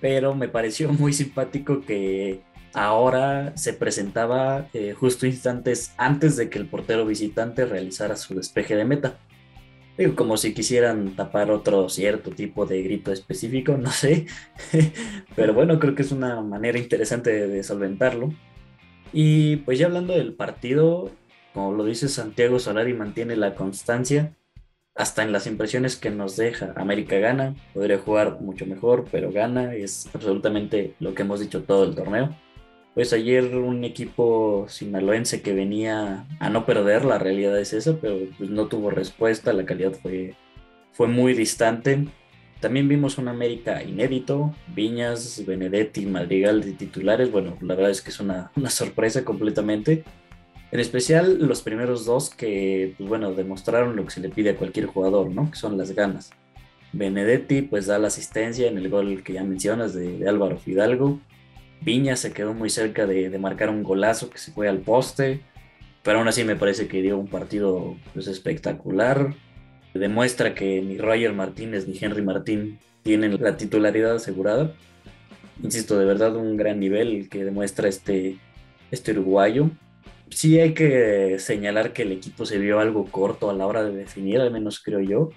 pero 0.00 0.34
me 0.34 0.48
pareció 0.48 0.92
muy 0.92 1.12
simpático 1.12 1.82
que 1.82 2.40
ahora 2.74 3.52
se 3.56 3.72
presentaba 3.72 4.68
eh, 4.72 4.94
justo 4.98 5.26
instantes 5.26 5.92
antes 5.96 6.36
de 6.36 6.48
que 6.48 6.58
el 6.58 6.66
portero 6.66 7.04
visitante 7.04 7.66
realizara 7.66 8.16
su 8.16 8.34
despeje 8.34 8.76
de 8.76 8.84
meta. 8.84 9.18
Digo, 9.98 10.14
como 10.14 10.36
si 10.36 10.54
quisieran 10.54 11.16
tapar 11.16 11.50
otro 11.50 11.88
cierto 11.88 12.30
tipo 12.30 12.64
de 12.64 12.82
grito 12.82 13.12
específico, 13.12 13.76
no 13.78 13.90
sé. 13.90 14.26
Pero 15.36 15.52
bueno, 15.52 15.78
creo 15.78 15.94
que 15.94 16.02
es 16.02 16.12
una 16.12 16.40
manera 16.40 16.78
interesante 16.78 17.30
de, 17.30 17.48
de, 17.48 17.62
solventarlo. 17.64 18.32
Y 19.12 19.56
pues 19.56 19.78
ya 19.78 19.86
hablando 19.86 20.14
del 20.14 20.34
partido, 20.34 21.10
como 21.52 21.72
lo 21.72 21.84
dice 21.84 22.08
Santiago 22.08 22.58
Solari, 22.58 22.94
mantiene 22.94 23.36
la 23.36 23.54
constancia 23.54 24.36
hasta 24.94 25.22
en 25.22 25.32
las 25.32 25.46
impresiones 25.46 25.96
que 25.96 26.10
nos 26.10 26.36
deja. 26.36 26.72
América 26.76 27.18
gana, 27.18 27.56
podría 27.74 27.98
jugar 27.98 28.40
mucho 28.40 28.66
mejor, 28.66 29.06
pero 29.10 29.32
gana. 29.32 29.74
Es 29.74 30.08
absolutamente 30.14 30.94
lo 31.00 31.14
que 31.14 31.22
hemos 31.22 31.40
dicho 31.40 31.64
todo 31.64 31.84
el 31.84 31.94
torneo 31.94 32.36
pues 32.98 33.12
ayer 33.12 33.54
un 33.54 33.84
equipo 33.84 34.66
sinaloense 34.68 35.40
que 35.40 35.52
venía 35.52 36.26
a 36.40 36.50
no 36.50 36.66
perder, 36.66 37.04
la 37.04 37.16
realidad 37.16 37.56
es 37.56 37.72
esa, 37.72 37.96
pero 38.00 38.18
pues 38.36 38.50
no 38.50 38.66
tuvo 38.66 38.90
respuesta, 38.90 39.52
la 39.52 39.64
calidad 39.64 39.92
fue, 39.92 40.34
fue 40.90 41.06
muy 41.06 41.32
distante. 41.32 42.08
También 42.58 42.88
vimos 42.88 43.16
un 43.16 43.28
América 43.28 43.84
inédito, 43.84 44.52
Viñas, 44.74 45.44
Benedetti, 45.46 46.06
Madrigal 46.06 46.60
de 46.60 46.72
titulares, 46.72 47.30
bueno, 47.30 47.56
la 47.60 47.76
verdad 47.76 47.92
es 47.92 48.02
que 48.02 48.10
es 48.10 48.18
una, 48.18 48.50
una 48.56 48.68
sorpresa 48.68 49.24
completamente. 49.24 50.02
En 50.72 50.80
especial 50.80 51.38
los 51.46 51.62
primeros 51.62 52.04
dos 52.04 52.30
que, 52.30 52.94
pues 52.98 53.08
bueno, 53.08 53.32
demostraron 53.32 53.94
lo 53.94 54.06
que 54.06 54.10
se 54.10 54.20
le 54.20 54.28
pide 54.28 54.50
a 54.50 54.56
cualquier 54.56 54.86
jugador, 54.86 55.30
¿no? 55.30 55.52
Que 55.52 55.56
son 55.56 55.78
las 55.78 55.92
ganas. 55.92 56.30
Benedetti 56.92 57.62
pues 57.62 57.86
da 57.86 57.96
la 58.00 58.08
asistencia 58.08 58.66
en 58.66 58.76
el 58.76 58.88
gol 58.88 59.22
que 59.22 59.34
ya 59.34 59.44
mencionas 59.44 59.94
de, 59.94 60.18
de 60.18 60.28
Álvaro 60.28 60.58
Fidalgo. 60.58 61.20
Viña 61.80 62.16
se 62.16 62.32
quedó 62.32 62.54
muy 62.54 62.70
cerca 62.70 63.06
de, 63.06 63.30
de, 63.30 63.38
marcar 63.38 63.70
un 63.70 63.82
golazo 63.82 64.30
que 64.30 64.38
se 64.38 64.52
fue 64.52 64.68
al 64.68 64.78
poste, 64.78 65.40
pero 66.02 66.18
aún 66.18 66.28
así 66.28 66.44
me 66.44 66.56
parece 66.56 66.88
que 66.88 67.02
dio 67.02 67.18
un 67.18 67.28
partido 67.28 67.96
pues, 68.14 68.26
espectacular. 68.26 69.34
Demuestra 69.94 70.54
que 70.54 70.80
ni 70.82 70.98
Roger 70.98 71.32
Martínez 71.32 71.86
ni 71.86 71.98
Henry 72.00 72.22
Martín 72.22 72.78
tienen 73.02 73.40
la 73.40 73.56
titularidad 73.56 74.16
asegurada. 74.16 74.72
Insisto, 75.62 75.98
de 75.98 76.04
verdad 76.04 76.36
un 76.36 76.56
gran 76.56 76.78
nivel 76.78 77.28
que 77.28 77.44
demuestra 77.44 77.88
este, 77.88 78.38
este 78.90 79.12
uruguayo. 79.12 79.70
Sí 80.30 80.60
hay 80.60 80.74
que 80.74 81.38
señalar 81.38 81.92
que 81.92 82.02
el 82.02 82.12
equipo 82.12 82.44
se 82.44 82.58
vio 82.58 82.80
algo 82.80 83.06
corto 83.06 83.50
a 83.50 83.54
la 83.54 83.66
hora 83.66 83.82
de 83.82 83.96
definir, 83.96 84.40
al 84.40 84.52
menos 84.52 84.80
creo 84.80 85.00
yo. 85.00 85.30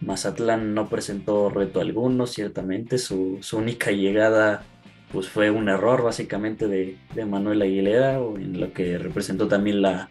Mazatlán 0.00 0.74
no 0.74 0.88
presentó 0.88 1.48
reto 1.48 1.80
alguno, 1.80 2.26
ciertamente. 2.26 2.98
Su, 2.98 3.38
su 3.40 3.58
única 3.58 3.92
llegada 3.92 4.64
pues 5.12 5.28
fue 5.28 5.50
un 5.50 5.68
error 5.68 6.02
básicamente 6.02 6.66
de, 6.66 6.96
de, 7.14 7.24
Manuel 7.26 7.62
Aguilera, 7.62 8.16
en 8.16 8.58
lo 8.58 8.72
que 8.72 8.96
representó 8.96 9.46
también 9.46 9.82
la, 9.82 10.08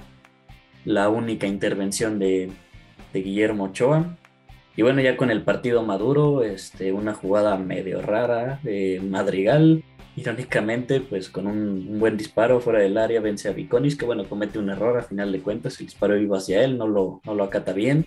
la 0.86 1.10
única 1.10 1.48
intervención 1.48 2.20
de, 2.20 2.52
de, 3.12 3.22
Guillermo 3.22 3.66
Ochoa. 3.66 4.18
Y 4.76 4.84
bueno, 4.84 5.02
ya 5.02 5.18
con 5.18 5.32
el 5.32 5.42
partido 5.42 5.84
maduro, 5.84 6.44
este, 6.44 6.94
una 6.94 7.14
jugada 7.14 7.58
medio 7.58 8.02
rara 8.02 8.60
de 8.64 9.02
Madrigal, 9.04 9.84
irónicamente, 10.16 11.02
pues 11.02 11.30
con 11.30 11.48
un, 11.48 12.00
buen 12.00 12.16
disparo 12.16 12.60
fuera 12.60 12.80
del 12.80 12.98
área 12.98 13.22
vence 13.22 13.50
a 13.50 13.54
Viconis, 13.54 13.96
que 13.96 14.06
bueno, 14.06 14.30
comete 14.30 14.60
un 14.60 14.70
error 14.70 15.00
a 15.00 15.04
final 15.04 15.32
de 15.32 15.42
cuentas, 15.42 15.80
el 15.80 15.88
disparo 15.88 16.18
iba 16.18 16.38
hacia 16.38 16.64
él, 16.64 16.78
no 16.78 16.88
lo, 16.88 17.22
no 17.26 17.34
lo 17.34 17.44
acata 17.44 17.74
bien. 17.74 18.06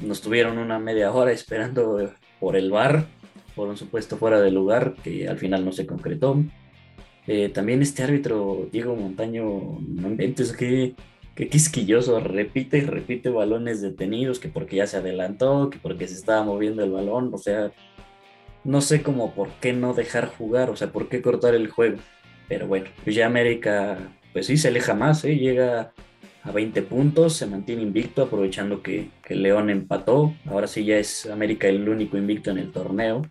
Nos 0.00 0.22
tuvieron 0.22 0.56
una 0.56 0.78
media 0.78 1.12
hora 1.12 1.30
esperando 1.30 2.10
por 2.40 2.56
el 2.56 2.70
bar, 2.70 3.06
por 3.54 3.68
un 3.68 3.76
supuesto 3.76 4.16
fuera 4.16 4.40
de 4.40 4.50
lugar, 4.50 4.94
que 5.02 5.28
al 5.28 5.38
final 5.38 5.64
no 5.64 5.72
se 5.72 5.86
concretó. 5.86 6.42
Eh, 7.26 7.48
también 7.48 7.82
este 7.82 8.02
árbitro, 8.02 8.68
Diego 8.72 8.96
Montaño, 8.96 9.78
no 9.86 10.08
inventes 10.08 10.52
que 10.52 10.94
qué 11.34 11.48
quisquilloso, 11.48 12.20
repite 12.20 12.78
y 12.78 12.82
repite 12.82 13.30
balones 13.30 13.80
detenidos, 13.80 14.38
que 14.38 14.48
porque 14.48 14.76
ya 14.76 14.86
se 14.86 14.98
adelantó, 14.98 15.70
que 15.70 15.78
porque 15.78 16.06
se 16.08 16.14
estaba 16.14 16.42
moviendo 16.44 16.84
el 16.84 16.90
balón, 16.90 17.30
o 17.32 17.38
sea, 17.38 17.72
no 18.64 18.80
sé 18.80 19.02
cómo 19.02 19.34
por 19.34 19.48
qué 19.60 19.72
no 19.72 19.94
dejar 19.94 20.28
jugar, 20.28 20.70
o 20.70 20.76
sea, 20.76 20.92
por 20.92 21.08
qué 21.08 21.22
cortar 21.22 21.54
el 21.54 21.68
juego. 21.68 21.98
Pero 22.48 22.66
bueno, 22.66 22.86
pues 23.04 23.16
ya 23.16 23.26
América, 23.26 23.98
pues 24.32 24.46
sí, 24.46 24.56
se 24.56 24.68
aleja 24.68 24.94
más, 24.94 25.24
¿eh? 25.24 25.36
llega 25.36 25.92
a 26.42 26.52
20 26.52 26.82
puntos, 26.82 27.34
se 27.34 27.46
mantiene 27.46 27.82
invicto, 27.82 28.22
aprovechando 28.22 28.82
que, 28.82 29.10
que 29.22 29.34
León 29.34 29.70
empató. 29.70 30.34
Ahora 30.46 30.66
sí 30.66 30.84
ya 30.84 30.98
es 30.98 31.26
América 31.26 31.68
el 31.68 31.88
único 31.88 32.16
invicto 32.18 32.50
en 32.50 32.58
el 32.58 32.72
torneo. 32.72 33.22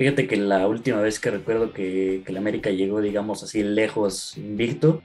Fíjate 0.00 0.26
que 0.26 0.36
la 0.36 0.66
última 0.66 0.98
vez 1.02 1.20
que 1.20 1.30
recuerdo 1.30 1.74
que, 1.74 2.22
que 2.24 2.32
el 2.32 2.38
América 2.38 2.70
llegó, 2.70 3.02
digamos 3.02 3.42
así, 3.42 3.62
lejos 3.62 4.34
invicto, 4.38 5.02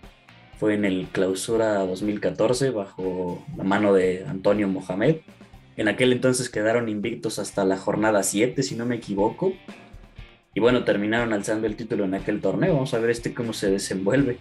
fue 0.57 0.73
en 0.73 0.85
el 0.85 1.07
clausura 1.11 1.79
2014 1.79 2.69
bajo 2.69 3.43
la 3.57 3.65
mano 3.65 3.93
de 3.93 4.23
Antonio 4.25 4.69
Mohamed. 4.69 5.17
En 5.75 5.89
aquel 5.89 6.13
entonces 6.13 6.49
quedaron 6.49 6.87
invictos 6.87 7.39
hasta 7.39 7.65
la 7.65 7.75
jornada 7.75 8.23
7, 8.23 8.63
si 8.63 8.77
no 8.77 8.85
me 8.85 8.95
equivoco. 8.95 9.51
Y 10.53 10.61
bueno, 10.61 10.85
terminaron 10.85 11.33
alzando 11.33 11.67
el 11.67 11.75
título 11.75 12.05
en 12.05 12.13
aquel 12.13 12.39
torneo. 12.39 12.75
Vamos 12.75 12.93
a 12.93 12.99
ver 12.99 13.09
este 13.09 13.33
cómo 13.33 13.51
se 13.51 13.69
desenvuelve. 13.69 14.37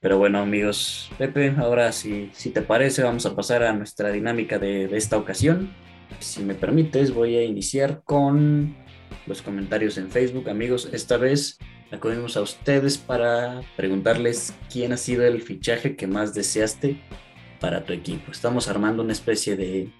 Pero 0.00 0.18
bueno, 0.18 0.40
amigos, 0.40 1.10
Pepe, 1.16 1.54
ahora 1.56 1.92
si, 1.92 2.28
si 2.34 2.50
te 2.50 2.60
parece, 2.60 3.04
vamos 3.04 3.24
a 3.24 3.34
pasar 3.34 3.62
a 3.62 3.72
nuestra 3.72 4.10
dinámica 4.10 4.58
de, 4.58 4.86
de 4.86 4.98
esta 4.98 5.16
ocasión. 5.16 5.70
Si 6.18 6.42
me 6.42 6.54
permites, 6.54 7.14
voy 7.14 7.36
a 7.36 7.42
iniciar 7.42 8.02
con 8.04 8.86
los 9.28 9.42
comentarios 9.42 9.98
en 9.98 10.10
Facebook. 10.10 10.48
Amigos, 10.48 10.88
esta 10.92 11.18
vez 11.18 11.58
acudimos 11.92 12.36
a 12.36 12.42
ustedes 12.42 12.98
para 12.98 13.60
preguntarles 13.76 14.54
quién 14.72 14.92
ha 14.92 14.96
sido 14.96 15.24
el 15.24 15.42
fichaje 15.42 15.94
que 15.96 16.06
más 16.06 16.34
deseaste 16.34 17.00
para 17.60 17.84
tu 17.84 17.92
equipo. 17.92 18.32
Estamos 18.32 18.68
armando 18.68 19.02
una 19.02 19.12
especie 19.12 19.56
de, 19.56 19.92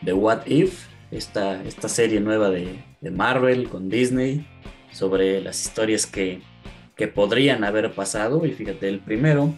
de 0.00 0.12
What 0.12 0.46
If, 0.46 0.86
esta, 1.10 1.62
esta 1.62 1.88
serie 1.88 2.20
nueva 2.20 2.50
de, 2.50 2.82
de, 3.00 3.10
Marvel 3.10 3.68
con 3.68 3.88
Disney 3.88 4.46
sobre 4.90 5.40
las 5.40 5.64
historias 5.64 6.06
que, 6.06 6.40
que 6.96 7.06
podrían 7.06 7.64
haber 7.64 7.92
pasado. 7.94 8.44
Y 8.44 8.52
fíjate, 8.52 8.88
el 8.88 9.00
primero, 9.00 9.54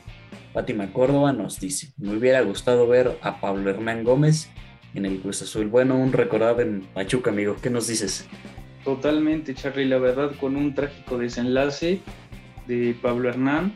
Fátima 0.52 0.92
Córdoba 0.92 1.32
nos 1.32 1.60
dice, 1.60 1.92
me 1.96 2.16
hubiera 2.16 2.40
gustado 2.42 2.86
ver 2.86 3.18
a 3.22 3.40
Pablo 3.40 3.70
Hernán 3.70 4.04
Gómez 4.04 4.50
en 4.94 5.06
el 5.06 5.20
Cruz 5.20 5.42
Azul. 5.42 5.68
Bueno, 5.68 5.96
un 5.96 6.12
recordado 6.12 6.60
en 6.60 6.82
Pachuca, 6.92 7.30
amigo. 7.30 7.56
¿Qué 7.62 7.70
nos 7.70 7.86
dices? 7.86 8.26
Totalmente, 8.84 9.54
Charlie, 9.54 9.86
la 9.86 9.98
verdad, 9.98 10.32
con 10.38 10.56
un 10.56 10.74
trágico 10.74 11.16
desenlace 11.16 12.00
de 12.66 12.94
Pablo 13.00 13.30
Hernán 13.30 13.72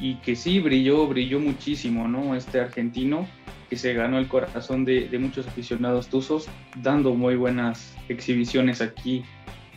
y 0.00 0.16
que 0.16 0.34
sí 0.34 0.60
brilló, 0.60 1.06
brilló 1.06 1.40
muchísimo, 1.40 2.08
¿no? 2.08 2.34
Este 2.34 2.58
argentino 2.58 3.28
que 3.68 3.76
se 3.76 3.92
ganó 3.92 4.18
el 4.18 4.26
corazón 4.26 4.86
de, 4.86 5.08
muchos 5.20 5.46
aficionados 5.46 6.08
tuzos, 6.08 6.48
dando 6.82 7.14
muy 7.14 7.36
buenas 7.36 7.94
exhibiciones 8.08 8.80
aquí 8.80 9.24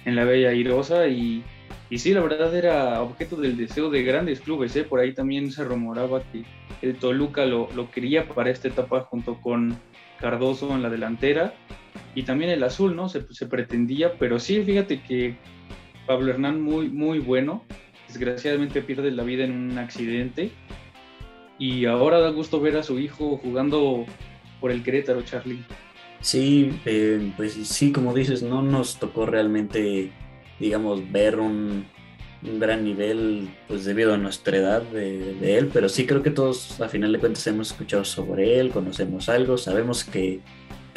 en 0.06 0.16
la 0.16 0.24
Bella 0.24 0.54
Irosa 0.54 1.08
y, 1.08 1.44
y 1.90 2.00
sí, 2.00 2.14
la 2.14 2.22
verdad 2.22 2.56
era 2.56 3.02
objeto 3.02 3.36
del 3.36 3.58
deseo 3.58 3.90
de 3.90 4.04
grandes 4.04 4.40
clubes, 4.40 4.74
¿eh? 4.78 4.86
Por 4.86 5.02
ahí 5.02 5.14
también 5.14 5.52
se 5.52 5.66
rumoraba 5.66 6.24
que 6.32 6.44
el 6.82 6.96
Toluca 6.96 7.46
lo, 7.46 7.70
lo 7.76 7.92
quería 7.92 8.30
para 8.30 8.50
esta 8.50 8.70
etapa 8.70 9.02
junto 9.02 9.42
con 9.42 9.78
Cardoso 10.20 10.74
en 10.74 10.84
la 10.84 10.90
delantera 10.90 11.54
y 12.18 12.24
también 12.24 12.50
el 12.50 12.64
azul, 12.64 12.96
¿no? 12.96 13.10
Se, 13.10 13.22
pretendía, 13.46 14.18
pero 14.18 14.40
sí, 14.40 14.64
fíjate 14.64 15.04
que 15.04 15.36
Pablo 16.08 16.32
Hernán 16.32 16.60
muy, 16.60 16.90
muy 16.90 17.20
bueno, 17.20 17.64
desgraciadamente 18.08 18.82
pierde 18.82 19.12
la 19.12 19.22
vida 19.22 19.44
en 19.44 19.52
un 19.52 19.78
accidente 19.78 20.50
y 21.60 21.86
ahora 21.86 22.20
da 22.20 22.32
gusto 22.32 22.60
ver 22.60 22.76
a 22.76 22.82
su 22.82 22.98
hijo 22.98 23.38
jugando 23.38 24.04
por 24.60 24.72
el 24.72 24.82
Querétaro, 24.82 25.22
Charlie. 25.22 25.64
Sí, 26.20 26.80
eh, 26.86 27.34
pues 27.38 27.54
sí, 27.54 27.92
como 27.92 28.16
dices, 28.16 28.42
no 28.42 28.64
nos 28.64 28.98
tocó 28.98 29.28
realmente, 29.28 30.10
digamos, 30.60 31.12
ver 31.12 31.38
un, 31.38 31.86
un 32.42 32.60
gran 32.60 32.84
nivel, 32.84 33.48
pues 33.68 33.86
debido 33.86 34.16
a 34.16 34.18
nuestra 34.18 34.58
edad 34.58 34.82
de, 34.82 35.36
de, 35.36 35.60
él, 35.60 35.70
pero 35.72 35.88
sí 35.88 36.08
creo 36.08 36.24
que 36.24 36.32
todos, 36.32 36.82
a 36.82 36.90
final 36.90 37.12
de 37.12 37.20
cuentas, 37.20 37.46
hemos 37.46 37.70
escuchado 37.74 38.04
sobre 38.06 38.60
él, 38.60 38.72
conocemos 38.72 39.30
algo, 39.30 39.56
sabemos 39.60 40.04
que 40.04 40.42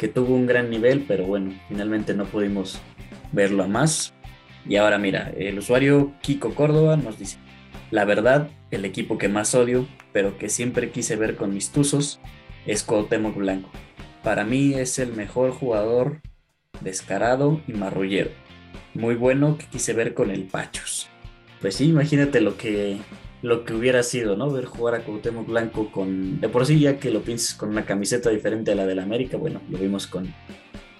que 0.01 0.07
tuvo 0.07 0.33
un 0.33 0.47
gran 0.47 0.71
nivel, 0.71 1.05
pero 1.07 1.25
bueno, 1.25 1.53
finalmente 1.69 2.15
no 2.15 2.25
pudimos 2.25 2.81
verlo 3.31 3.63
a 3.63 3.67
más. 3.67 4.15
Y 4.67 4.77
ahora 4.77 4.97
mira, 4.97 5.31
el 5.37 5.59
usuario 5.59 6.13
Kiko 6.23 6.55
Córdoba 6.55 6.97
nos 6.97 7.19
dice, 7.19 7.37
la 7.91 8.03
verdad, 8.03 8.49
el 8.71 8.83
equipo 8.83 9.19
que 9.19 9.29
más 9.29 9.53
odio, 9.53 9.87
pero 10.11 10.39
que 10.39 10.49
siempre 10.49 10.89
quise 10.89 11.17
ver 11.17 11.35
con 11.35 11.53
mis 11.53 11.69
tuzos, 11.69 12.19
es 12.65 12.81
Cuauhtémoc 12.81 13.35
Blanco. 13.35 13.69
Para 14.23 14.43
mí 14.43 14.73
es 14.73 14.97
el 14.97 15.13
mejor 15.13 15.51
jugador 15.51 16.21
descarado 16.79 17.61
y 17.67 17.73
marrullero. 17.73 18.31
Muy 18.95 19.13
bueno 19.13 19.59
que 19.59 19.67
quise 19.67 19.93
ver 19.93 20.15
con 20.15 20.31
el 20.31 20.45
Pachos. 20.45 21.09
Pues 21.61 21.75
sí, 21.75 21.89
imagínate 21.89 22.41
lo 22.41 22.57
que 22.57 22.97
lo 23.41 23.65
que 23.65 23.73
hubiera 23.73 24.03
sido, 24.03 24.35
¿no? 24.35 24.51
Ver 24.51 24.65
jugar 24.65 24.95
a 24.95 24.99
Cuauhtémoc 24.99 25.47
Blanco 25.47 25.91
con, 25.91 26.39
de 26.39 26.49
por 26.49 26.65
sí 26.65 26.79
ya 26.79 26.97
que 26.99 27.11
lo 27.11 27.21
piensas 27.21 27.55
con 27.55 27.69
una 27.69 27.85
camiseta 27.85 28.29
diferente 28.29 28.71
a 28.71 28.75
la 28.75 28.85
del 28.85 28.99
América, 28.99 29.37
bueno, 29.37 29.61
lo 29.69 29.77
vimos 29.77 30.07
con, 30.07 30.33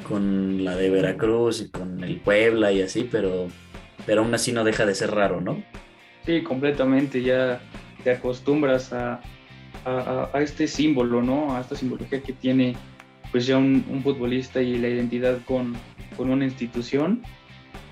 con 0.07 0.63
la 0.63 0.75
de 0.75 0.89
Veracruz 0.89 1.61
y 1.61 1.69
con 1.69 2.03
el 2.03 2.19
Puebla 2.19 2.71
y 2.71 2.81
así, 2.81 3.07
pero, 3.09 3.47
pero 4.05 4.21
aún 4.21 4.33
así 4.33 4.51
no 4.51 4.63
deja 4.63 4.85
de 4.85 4.95
ser 4.95 5.11
raro, 5.11 5.39
¿no? 5.41 5.63
Sí, 6.25 6.41
completamente, 6.41 7.21
ya 7.21 7.61
te 8.03 8.11
acostumbras 8.11 8.91
a, 8.93 9.21
a, 9.85 10.41
este 10.41 10.67
símbolo, 10.67 11.21
¿no? 11.21 11.55
A 11.55 11.61
esta 11.61 11.75
simbología 11.75 12.21
que 12.21 12.33
tiene 12.33 12.75
pues 13.31 13.45
ya 13.47 13.57
un, 13.57 13.85
un 13.89 14.03
futbolista 14.03 14.61
y 14.61 14.77
la 14.77 14.89
identidad 14.89 15.39
con, 15.45 15.75
con, 16.17 16.29
una 16.29 16.45
institución. 16.45 17.21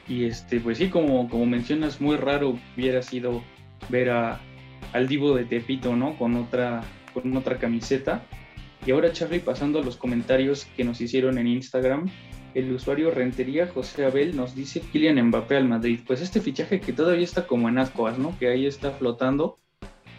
Y 0.08 0.26
este, 0.26 0.60
pues 0.60 0.80
sí, 0.80 0.90
como, 0.90 1.30
como 1.30 1.46
mencionas, 1.46 2.02
muy 2.02 2.18
raro 2.18 2.58
hubiera 2.76 3.02
sido 3.02 3.42
ver 3.88 4.10
a, 4.10 4.40
al 4.94 5.08
Divo 5.08 5.36
de 5.36 5.46
Tepito, 5.46 5.96
¿no? 5.96 6.18
Con 6.18 6.36
otra, 6.36 6.84
con 7.14 7.36
otra 7.36 7.58
camiseta. 7.58 8.24
Y 8.86 8.92
ahora, 8.92 9.12
Charlie, 9.12 9.40
pasando 9.40 9.80
a 9.80 9.84
los 9.84 9.98
comentarios 9.98 10.66
que 10.78 10.84
nos 10.84 11.02
hicieron 11.02 11.38
en 11.38 11.48
Instagram, 11.48 12.10
el 12.54 12.72
usuario 12.72 13.12
Rentería 13.12 13.68
José 13.68 14.06
Abel 14.06 14.36
nos 14.36 14.56
dice 14.56 14.82
Kylian 14.82 15.28
Mbappé 15.28 15.58
al 15.58 15.68
Madrid. 15.68 16.00
Pues 16.06 16.22
este 16.22 16.42
fichaje 16.42 16.80
que 16.80 16.94
todavía 16.94 17.24
está 17.24 17.46
como 17.46 17.70
en 17.70 17.78
ascoas, 17.78 18.18
¿no? 18.18 18.38
Que 18.40 18.48
ahí 18.48 18.66
está 18.66 18.92
flotando, 18.92 19.58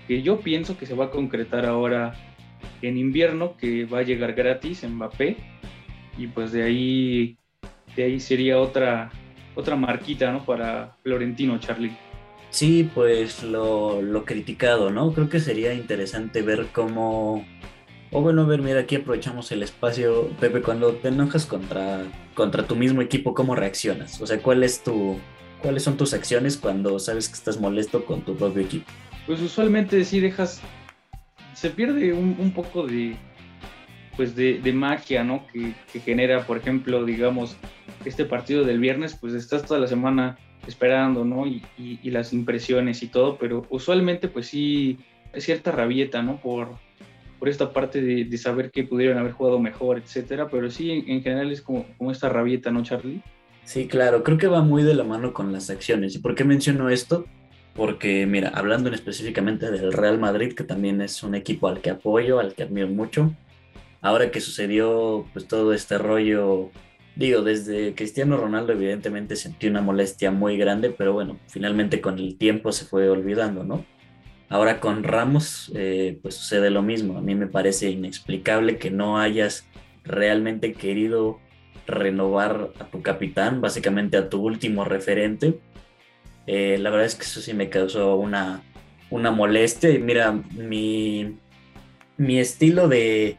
que 0.07 0.23
yo 0.23 0.41
pienso 0.41 0.77
que 0.79 0.87
se 0.87 0.95
va 0.95 1.07
a 1.07 1.11
concretar 1.11 1.67
ahora 1.67 2.15
en 2.83 2.99
invierno, 2.99 3.57
que 3.57 3.85
va 3.85 4.01
a 4.01 4.03
llegar 4.03 4.35
gratis 4.35 4.87
Mbappé. 4.89 5.37
Y 6.19 6.27
pues 6.29 6.53
de 6.53 6.63
ahí, 6.63 7.39
de 7.97 8.05
ahí 8.05 8.21
sería 8.21 8.59
otra, 8.59 9.11
otra 9.55 9.77
marquita, 9.77 10.31
¿no? 10.33 10.45
Para 10.45 10.97
Florentino, 11.03 11.59
Charlie. 11.59 11.97
Sí, 12.51 12.91
pues 12.95 13.45
lo, 13.45 14.03
lo, 14.03 14.25
criticado, 14.25 14.91
¿no? 14.91 15.13
Creo 15.13 15.29
que 15.29 15.41
sería 15.41 15.73
interesante 15.73 16.43
ver 16.43 16.67
cómo... 16.73 17.47
O 18.11 18.23
bueno, 18.23 18.43
a 18.43 18.47
ver, 18.47 18.61
mira, 18.61 18.81
aquí 18.81 18.97
aprovechamos 18.97 19.53
el 19.53 19.63
espacio. 19.63 20.29
Pepe, 20.41 20.61
cuando 20.61 20.95
te 20.95 21.09
enojas 21.09 21.47
contra, 21.47 22.03
contra 22.35 22.67
tu 22.67 22.75
mismo 22.75 23.03
equipo, 23.03 23.35
¿cómo 23.35 23.55
reaccionas? 23.55 24.21
O 24.21 24.27
sea, 24.27 24.43
¿cuál 24.43 24.65
es 24.65 24.83
tu, 24.83 25.17
¿cuáles 25.63 25.85
son 25.85 25.97
tus 25.97 26.13
acciones 26.13 26.57
cuando 26.57 26.99
sabes 26.99 27.29
que 27.29 27.35
estás 27.35 27.61
molesto 27.61 28.05
con 28.05 28.23
tu 28.23 28.35
propio 28.35 28.63
equipo? 28.63 28.91
Pues 29.27 29.41
usualmente 29.41 30.05
sí 30.05 30.19
dejas... 30.19 30.61
Se 31.55 31.71
pierde 31.71 32.13
un, 32.13 32.37
un 32.39 32.53
poco 32.53 32.85
de, 32.85 33.17
pues 34.17 34.35
de, 34.35 34.61
de 34.61 34.73
magia, 34.73 35.23
¿no? 35.23 35.47
Que, 35.53 35.73
que 35.93 36.01
genera, 36.01 36.47
por 36.47 36.57
ejemplo, 36.57 37.05
digamos, 37.05 37.57
este 38.05 38.25
partido 38.25 38.65
del 38.65 38.81
viernes, 38.81 39.15
pues 39.15 39.35
estás 39.35 39.65
toda 39.65 39.79
la 39.79 39.87
semana 39.87 40.37
esperando, 40.71 41.25
¿no? 41.25 41.47
Y, 41.47 41.63
las 42.11 42.33
impresiones 42.33 43.03
y 43.03 43.09
todo, 43.09 43.37
pero 43.37 43.67
usualmente 43.71 44.29
pues 44.29 44.47
sí 44.47 44.99
es 45.33 45.45
cierta 45.45 45.71
rabieta, 45.71 46.23
¿no? 46.23 46.41
Por, 46.41 46.69
por 47.39 47.49
esta 47.49 47.73
parte 47.73 48.01
de, 48.01 48.39
saber 48.39 48.71
que 48.71 48.85
pudieron 48.85 49.19
haber 49.19 49.33
jugado 49.33 49.59
mejor, 49.59 49.99
etcétera, 49.99 50.49
pero 50.49 50.71
sí 50.71 51.05
en, 51.07 51.23
general 51.23 51.53
es 51.53 51.63
como, 51.63 51.87
como, 51.99 52.11
esta 52.11 52.29
rabieta, 52.29 52.71
¿no, 52.71 52.83
Charlie? 52.83 53.23
Sí, 53.65 53.87
claro, 53.87 54.25
creo 54.25 54.39
que 54.39 54.49
va 54.49 54.63
muy 54.63 54.83
de 54.83 54.95
la 54.95 55.05
mano 55.05 55.33
con 55.33 55.53
las 55.53 55.71
acciones. 55.71 56.15
¿Y 56.15 56.19
por 56.19 56.35
qué 56.35 56.45
menciono 56.45 56.89
esto? 56.89 57.27
Porque, 57.75 58.27
mira, 58.27 58.49
hablando 58.49 58.89
en 58.89 58.95
específicamente 58.95 59.71
del 59.71 59.93
Real 59.93 60.19
Madrid, 60.19 60.55
que 60.55 60.65
también 60.65 61.01
es 61.01 61.23
un 61.23 61.35
equipo 61.35 61.69
al 61.69 61.81
que 61.81 61.91
apoyo, 61.91 62.41
al 62.41 62.55
que 62.55 62.65
admiro 62.65 62.89
mucho, 62.89 63.33
ahora 64.01 64.31
que 64.31 64.41
sucedió 64.41 65.27
pues 65.33 65.47
todo 65.47 65.73
este 65.73 65.99
rollo 65.99 66.71
Digo, 67.17 67.43
desde 67.43 67.95
Cristiano 67.95 68.37
Ronaldo 68.37 68.73
evidentemente 68.73 69.37
sentí 69.37 69.67
una 69.67 69.83
molestia 69.83 70.31
muy 70.31 70.57
grande, 70.57 70.91
pero 70.91 71.13
bueno, 71.13 71.39
finalmente 71.49 72.01
con 72.01 72.19
el 72.19 72.37
tiempo 72.37 72.73
se 72.73 72.85
fue 72.85 73.09
olvidando, 73.09 73.65
¿no? 73.65 73.85
Ahora 74.49 74.81
con 74.81 75.05
Ramos, 75.05 75.71
eh, 75.75 76.19
pues 76.23 76.35
sucede 76.35 76.71
lo 76.71 76.83
mismo. 76.83 77.19
A 77.19 77.21
mí 77.21 77.35
me 77.35 77.47
parece 77.47 77.91
inexplicable 77.91 78.79
que 78.79 78.91
no 78.91 79.19
hayas 79.19 79.67
realmente 80.03 80.73
querido 80.73 81.39
renovar 81.87 82.73
a 82.81 82.87
tu 82.87 83.03
capitán, 83.03 83.61
básicamente 83.61 84.17
a 84.17 84.29
tu 84.29 84.43
último 84.43 84.85
referente. 84.85 85.61
Eh, 86.47 86.79
la 86.79 86.91
verdad 86.91 87.07
es 87.07 87.15
que 87.15 87.23
eso 87.23 87.41
sí 87.41 87.55
me 87.55 87.69
causó 87.69 88.17
una, 88.17 88.63
una 89.11 89.31
molestia. 89.31 89.91
Y 89.91 89.99
mira, 89.99 90.33
mi, 90.33 91.37
mi 92.17 92.39
estilo 92.39 92.89
de, 92.89 93.39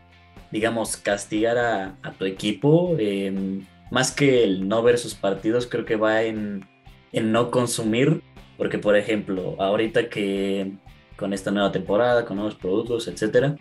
digamos, 0.52 0.98
castigar 0.98 1.58
a, 1.58 2.14
tu 2.18 2.26
equipo, 2.26 2.96
em, 3.00 3.66
más 3.90 4.12
que 4.12 4.44
el 4.44 4.68
no 4.68 4.84
ver 4.84 4.98
sus 4.98 5.16
partidos, 5.16 5.68
creo 5.68 5.86
que 5.86 5.96
va 5.96 6.24
en, 6.24 6.68
en 7.12 7.32
no 7.32 7.52
consumir. 7.52 8.22
Porque, 8.58 8.78
por 8.78 8.96
ejemplo, 8.96 9.56
ahorita 9.60 10.10
que 10.10 10.74
con 11.18 11.34
esta 11.34 11.52
nueva 11.52 11.72
temporada, 11.72 12.26
con 12.26 12.38
nuevos 12.38 12.56
productos, 12.56 13.08
etcétera, 13.08 13.56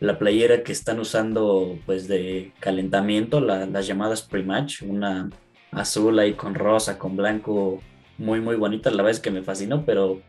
la 0.00 0.18
playera 0.18 0.62
que 0.62 0.72
están 0.72 1.00
usando 1.00 1.78
pues 1.86 2.08
de 2.08 2.52
calentamiento, 2.60 3.40
las 3.40 3.86
llamadas 3.86 4.22
pre-match, 4.22 4.82
una 4.82 5.30
azul 5.72 6.18
ahí 6.18 6.34
con 6.34 6.54
rosa, 6.54 6.98
con 6.98 7.16
blanco, 7.16 7.80
muy 8.18 8.40
muy 8.40 8.56
bonita, 8.56 8.90
la 8.90 8.98
verdad 8.98 9.12
es 9.12 9.20
que 9.20 9.30
me 9.30 9.42
fascinó, 9.42 9.84
pero 9.84 10.20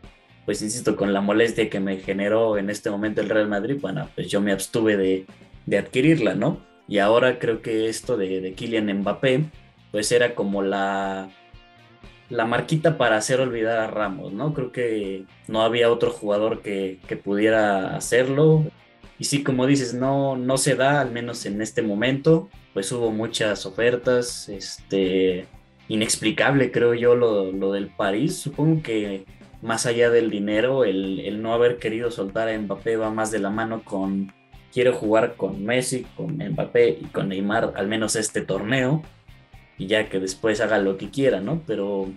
pues 0.46 0.62
insisto, 0.62 0.96
con 0.96 1.12
la 1.12 1.20
molestia 1.20 1.68
que 1.68 1.80
me 1.80 1.98
generó 1.98 2.56
en 2.56 2.70
este 2.70 2.90
momento 2.90 3.20
el 3.20 3.28
Real 3.28 3.48
Madrid, 3.48 3.76
bueno, 3.80 4.08
pues 4.14 4.28
yo 4.28 4.40
me 4.40 4.52
abstuve 4.52 4.96
de, 4.96 5.26
adquirirla, 5.76 6.34
¿no? 6.34 6.60
Y 6.86 6.98
ahora 6.98 7.38
creo 7.38 7.60
que 7.60 7.88
esto 7.88 8.16
de, 8.16 8.40
de 8.40 8.54
Kylian 8.54 9.00
Mbappé, 9.00 9.50
pues 9.90 10.10
era 10.12 10.34
como 10.34 10.62
la, 10.62 11.28
la 12.30 12.46
marquita 12.46 12.96
para 12.96 13.16
hacer 13.16 13.40
olvidar 13.40 13.78
a 13.78 13.86
Ramos, 13.88 14.32
¿no? 14.32 14.54
Creo 14.54 14.72
que 14.72 15.24
no 15.46 15.62
había 15.62 15.90
otro 15.90 16.10
jugador 16.10 16.62
que, 16.62 16.98
que 17.06 17.16
pudiera 17.16 17.96
hacerlo. 17.96 18.64
Y 19.18 19.24
sí, 19.24 19.42
como 19.42 19.66
dices, 19.66 19.94
no, 19.94 20.36
no 20.36 20.56
se 20.56 20.76
da, 20.76 21.00
al 21.00 21.10
menos 21.10 21.44
en 21.44 21.60
este 21.60 21.82
momento, 21.82 22.48
pues 22.72 22.90
hubo 22.92 23.10
muchas 23.10 23.66
ofertas, 23.66 24.48
este, 24.48 25.46
inexplicable 25.88 26.70
creo 26.70 26.94
yo 26.94 27.14
lo, 27.16 27.50
lo 27.50 27.72
del 27.72 27.88
París, 27.88 28.36
supongo 28.36 28.82
que 28.82 29.24
más 29.62 29.86
allá 29.86 30.10
del 30.10 30.30
dinero, 30.30 30.84
el, 30.84 31.18
el, 31.20 31.42
no 31.42 31.52
haber 31.52 31.78
querido 31.78 32.10
soltar 32.10 32.48
a 32.48 32.56
Mbappé 32.56 32.96
va 32.96 33.10
más 33.10 33.30
de 33.32 33.40
la 33.40 33.50
mano 33.50 33.82
con 33.84 34.32
quiero 34.72 34.92
jugar 34.92 35.36
con 35.36 35.64
Messi, 35.64 36.06
con 36.16 36.36
Mbappé 36.36 36.98
y 37.00 37.04
con 37.06 37.28
Neymar, 37.28 37.72
al 37.76 37.88
menos 37.88 38.16
este 38.16 38.42
torneo, 38.42 39.02
y 39.78 39.86
ya 39.86 40.08
que 40.08 40.20
después 40.20 40.60
haga 40.60 40.78
lo 40.78 40.96
que 40.96 41.10
quiera, 41.10 41.40
¿no? 41.40 41.62
Pero 41.66 42.08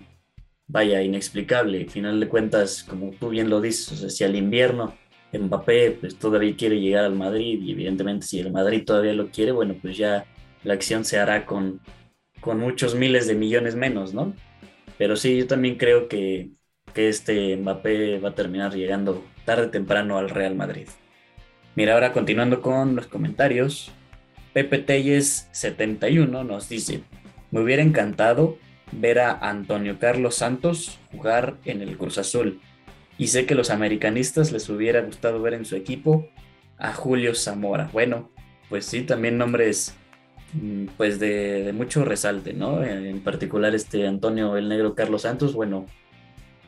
vaya, 0.66 1.02
inexplicable, 1.02 1.80
al 1.80 1.90
final 1.90 2.20
de 2.20 2.28
cuentas, 2.28 2.82
como 2.82 3.10
tú 3.12 3.30
bien 3.30 3.50
lo 3.50 3.60
dices, 3.60 3.92
o 3.92 3.96
sea, 3.96 4.10
si 4.10 4.24
al 4.24 4.36
invierno 4.36 4.94
Mbappé 5.32 5.92
pues 5.92 6.16
todavía 6.18 6.54
quiere 6.56 6.80
llegar 6.80 7.04
al 7.04 7.14
Madrid 7.14 7.60
y 7.62 7.72
evidentemente 7.72 8.26
si 8.26 8.40
el 8.40 8.52
Madrid 8.52 8.84
todavía 8.84 9.14
lo 9.14 9.28
quiere, 9.30 9.52
bueno, 9.52 9.74
pues 9.80 9.96
ya 9.96 10.26
la 10.64 10.74
acción 10.74 11.04
se 11.04 11.18
hará 11.18 11.46
con, 11.46 11.80
con 12.40 12.58
muchos 12.58 12.94
miles 12.94 13.26
de 13.26 13.34
millones 13.34 13.74
menos, 13.76 14.14
¿no? 14.14 14.34
Pero 14.98 15.16
sí, 15.16 15.38
yo 15.38 15.46
también 15.46 15.76
creo 15.76 16.08
que, 16.08 16.50
que 16.94 17.08
este 17.08 17.56
Mbappé 17.56 18.18
va 18.18 18.30
a 18.30 18.34
terminar 18.34 18.74
llegando 18.74 19.24
tarde 19.44 19.66
o 19.66 19.70
temprano 19.70 20.18
al 20.18 20.30
Real 20.30 20.54
Madrid. 20.54 20.88
Mira, 21.74 21.94
ahora 21.94 22.12
continuando 22.12 22.60
con 22.60 22.96
los 22.96 23.06
comentarios, 23.06 23.90
Pepe 24.52 24.78
Telles 24.78 25.48
71 25.52 26.44
nos 26.44 26.68
dice, 26.68 27.02
me 27.50 27.60
hubiera 27.60 27.82
encantado 27.82 28.58
ver 28.92 29.20
a 29.20 29.32
Antonio 29.32 29.98
Carlos 29.98 30.34
Santos 30.34 30.98
jugar 31.10 31.56
en 31.64 31.80
el 31.80 31.96
Cruz 31.96 32.18
Azul 32.18 32.60
y 33.16 33.28
sé 33.28 33.46
que 33.46 33.54
los 33.54 33.70
americanistas 33.70 34.52
les 34.52 34.68
hubiera 34.68 35.00
gustado 35.00 35.40
ver 35.40 35.54
en 35.54 35.64
su 35.64 35.74
equipo 35.74 36.28
a 36.76 36.92
Julio 36.92 37.34
Zamora. 37.34 37.88
Bueno, 37.90 38.30
pues 38.68 38.84
sí, 38.84 39.02
también 39.02 39.38
nombres 39.38 39.94
mm, 40.52 40.86
pues 40.98 41.18
de, 41.18 41.72
mucho 41.74 42.04
resalte, 42.04 42.52
¿no? 42.52 42.82
En 42.82 43.20
particular 43.20 43.74
este 43.74 44.06
Antonio 44.06 44.58
el 44.58 44.68
Negro 44.68 44.94
Carlos 44.94 45.22
Santos, 45.22 45.54
bueno, 45.54 45.86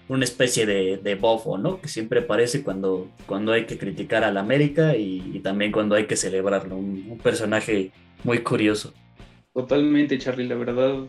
una 0.08 0.24
especie 0.24 0.66
de, 0.66 1.14
bofo, 1.14 1.56
¿no? 1.58 1.80
Que 1.80 1.88
siempre 1.88 2.20
aparece 2.20 2.62
cuando, 2.62 3.08
cuando 3.26 3.52
hay 3.52 3.64
que 3.64 3.78
criticar 3.78 4.24
al 4.24 4.36
América 4.36 4.96
y, 4.96 5.40
también 5.40 5.72
cuando 5.72 5.94
hay 5.94 6.06
que 6.06 6.16
celebrarlo. 6.16 6.76
Un, 6.76 7.18
personaje 7.22 7.90
muy 8.22 8.38
curioso. 8.38 8.92
Totalmente, 9.54 10.18
Charlie, 10.18 10.48
la 10.48 10.56
verdad, 10.56 11.06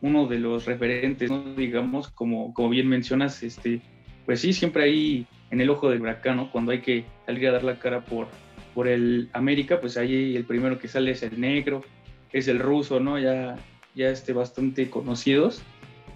uno 0.00 0.26
de 0.26 0.38
los 0.38 0.64
referentes, 0.64 1.30
¿no? 1.30 1.54
digamos, 1.54 2.08
como, 2.08 2.52
como 2.54 2.70
bien 2.70 2.88
mencionas, 2.88 3.42
este, 3.42 3.80
pues 4.26 4.40
sí, 4.40 4.52
siempre 4.52 4.84
ahí 4.84 5.26
en 5.50 5.60
el 5.60 5.70
ojo 5.70 5.90
del 5.90 6.00
huracán, 6.00 6.48
Cuando 6.48 6.72
hay 6.72 6.80
que 6.80 7.04
salir 7.26 7.48
a 7.48 7.52
dar 7.52 7.62
la 7.64 7.78
cara 7.78 8.00
por, 8.04 8.26
por 8.74 8.88
el 8.88 9.28
América, 9.34 9.80
pues 9.80 9.96
ahí 9.96 10.34
el 10.34 10.44
primero 10.44 10.78
que 10.78 10.88
sale 10.88 11.10
es 11.12 11.22
el 11.22 11.40
negro, 11.40 11.84
es 12.32 12.48
el 12.48 12.58
ruso, 12.58 12.98
¿no? 12.98 13.18
Ya, 13.18 13.56
ya 13.94 14.08
este, 14.08 14.32
bastante 14.32 14.88
conocidos. 14.88 15.62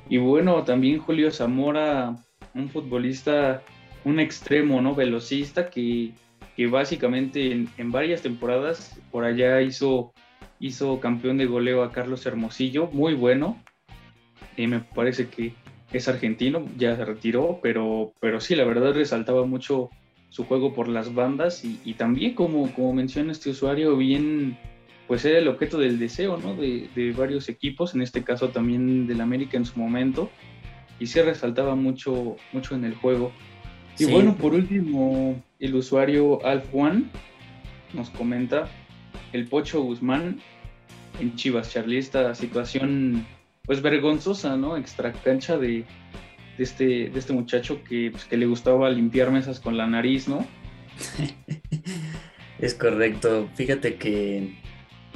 Y 0.08 0.18
bueno, 0.18 0.62
también 0.64 0.98
Julio 0.98 1.30
Zamora, 1.30 2.16
un 2.54 2.68
futbolista, 2.68 3.62
un 4.04 4.20
extremo, 4.20 4.80
¿no? 4.80 4.94
Velocista 4.94 5.68
que, 5.68 6.12
que 6.56 6.66
básicamente 6.68 7.52
en, 7.52 7.92
varias 7.92 8.22
temporadas 8.22 8.98
por 9.10 9.24
allá 9.24 9.60
hizo, 9.62 10.12
hizo 10.60 11.00
campeón 11.00 11.38
de 11.38 11.46
goleo 11.46 11.82
a 11.82 11.92
Carlos 11.92 12.24
Hermosillo, 12.24 12.88
muy 12.92 13.14
bueno. 13.14 13.62
Y 14.56 14.66
me 14.68 14.80
parece 14.80 15.28
que 15.28 15.54
es 15.92 16.08
argentino, 16.08 16.64
ya 16.76 16.96
se 16.96 17.04
retiró, 17.04 17.58
pero, 17.62 18.12
pero 18.20 18.40
sí, 18.40 18.54
la 18.54 18.64
verdad 18.64 18.94
resaltaba 18.94 19.44
mucho 19.44 19.90
su 20.30 20.44
juego 20.44 20.72
por 20.72 20.88
las 20.88 21.14
bandas 21.14 21.64
y, 21.64 21.94
también 21.94 22.34
como, 22.34 22.72
como 22.74 22.92
menciona 22.92 23.32
este 23.32 23.50
usuario, 23.50 23.96
bien, 23.96 24.58
pues 25.06 25.24
era 25.24 25.38
el 25.38 25.48
objeto 25.48 25.78
del 25.78 25.98
deseo, 25.98 26.36
¿no? 26.36 26.54
De, 26.54 26.88
de 26.94 27.12
varios 27.12 27.48
equipos, 27.48 27.94
en 27.94 28.02
este 28.02 28.24
caso 28.24 28.48
también 28.48 29.06
del 29.06 29.20
América 29.20 29.56
en 29.56 29.64
su 29.64 29.78
momento, 29.78 30.30
y 30.98 31.06
sí 31.06 31.20
resaltaba 31.20 31.74
mucho, 31.74 32.36
mucho 32.52 32.74
en 32.74 32.84
el 32.84 32.94
juego. 32.94 33.32
Y 33.98 34.04
bueno, 34.06 34.36
por 34.36 34.54
último, 34.54 35.42
el 35.58 35.74
usuario 35.74 36.44
Alf 36.44 36.70
Juan 36.70 37.10
nos 37.94 38.10
comenta 38.10 38.68
el 39.32 39.46
Pocho 39.46 39.80
Guzmán 39.82 40.40
en 41.20 41.34
Chivas, 41.36 41.72
Charlie, 41.72 41.98
esta 41.98 42.34
situación 42.34 43.26
pues 43.64 43.82
vergonzosa, 43.82 44.56
¿no? 44.56 44.76
Extra 44.76 45.12
cancha 45.12 45.56
de, 45.56 45.84
este, 46.58 47.10
de 47.10 47.18
este 47.18 47.32
muchacho 47.32 47.82
que, 47.84 48.10
pues, 48.10 48.24
que 48.24 48.36
le 48.36 48.46
gustaba 48.46 48.88
limpiar 48.90 49.30
mesas 49.30 49.60
con 49.60 49.76
la 49.76 49.86
nariz, 49.86 50.28
¿no? 50.28 50.46
es 52.58 52.74
correcto. 52.74 53.48
Fíjate 53.54 53.96
que 53.96 54.54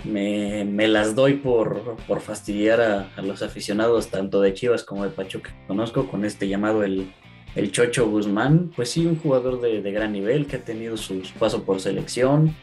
me, 0.05 0.89
las 0.89 1.15
doy 1.15 1.35
por, 1.35 1.97
fastidiar 2.21 2.81
a, 2.81 3.23
los 3.23 3.43
aficionados 3.43 4.09
tanto 4.09 4.41
de 4.41 4.55
Chivas 4.55 4.85
como 4.85 5.05
de 5.05 5.11
Pachuca 5.11 5.55
conozco 5.67 6.09
con 6.09 6.25
este 6.25 6.49
llamado 6.49 6.83
el, 6.85 7.13
el 7.55 7.73
Chocho 7.73 8.09
Guzmán. 8.09 8.71
Pues 8.75 8.91
sí, 8.91 9.07
un 9.07 9.17
jugador 9.17 9.61
de, 9.61 9.83
de 9.83 9.93
gran 9.93 10.13
nivel 10.13 10.47
que 10.47 10.57
ha 10.57 10.65
tenido 10.65 10.97
su 10.97 11.23
paso 11.39 11.65
por 11.65 11.81
selección. 11.81 12.55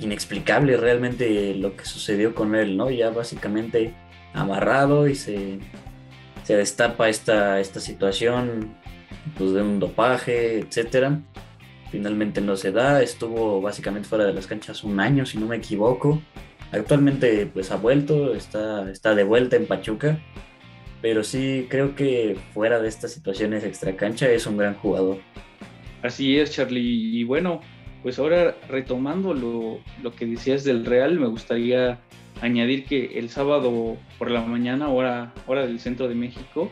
Inexplicable 0.00 0.76
realmente 0.76 1.54
lo 1.54 1.76
que 1.76 1.84
sucedió 1.84 2.34
con 2.34 2.54
él, 2.54 2.76
¿no? 2.76 2.90
Ya 2.90 3.10
básicamente 3.10 3.94
amarrado 4.32 5.08
y 5.08 5.14
se, 5.14 5.58
se 6.44 6.56
destapa 6.56 7.08
esta, 7.08 7.60
esta 7.60 7.80
situación 7.80 8.76
pues, 9.36 9.52
de 9.52 9.62
un 9.62 9.80
dopaje, 9.80 10.60
etcétera. 10.60 11.20
Finalmente 11.90 12.40
no 12.40 12.56
se 12.56 12.72
da, 12.72 13.02
estuvo 13.02 13.60
básicamente 13.60 14.08
fuera 14.08 14.24
de 14.24 14.34
las 14.34 14.46
canchas 14.46 14.84
un 14.84 15.00
año, 15.00 15.24
si 15.24 15.38
no 15.38 15.46
me 15.46 15.56
equivoco. 15.56 16.20
Actualmente 16.70 17.46
pues 17.46 17.70
ha 17.70 17.76
vuelto, 17.76 18.34
está, 18.34 18.90
está 18.90 19.14
de 19.14 19.24
vuelta 19.24 19.56
en 19.56 19.66
Pachuca, 19.66 20.18
pero 21.00 21.24
sí 21.24 21.66
creo 21.70 21.94
que 21.94 22.36
fuera 22.52 22.80
de 22.80 22.88
estas 22.88 23.12
situaciones 23.12 23.64
extra 23.64 23.96
cancha 23.96 24.30
es 24.30 24.46
un 24.46 24.58
gran 24.58 24.74
jugador. 24.74 25.18
Así 26.02 26.38
es, 26.38 26.52
Charlie. 26.52 27.18
Y 27.18 27.24
bueno, 27.24 27.60
pues 28.02 28.18
ahora 28.18 28.56
retomando 28.68 29.32
lo, 29.32 29.80
lo 30.02 30.14
que 30.14 30.26
decías 30.26 30.64
del 30.64 30.84
Real, 30.84 31.18
me 31.18 31.26
gustaría 31.26 32.00
añadir 32.40 32.84
que 32.84 33.18
el 33.18 33.30
sábado 33.30 33.96
por 34.18 34.30
la 34.30 34.42
mañana, 34.42 34.88
hora, 34.88 35.32
hora 35.46 35.66
del 35.66 35.80
centro 35.80 36.08
de 36.08 36.14
México, 36.14 36.70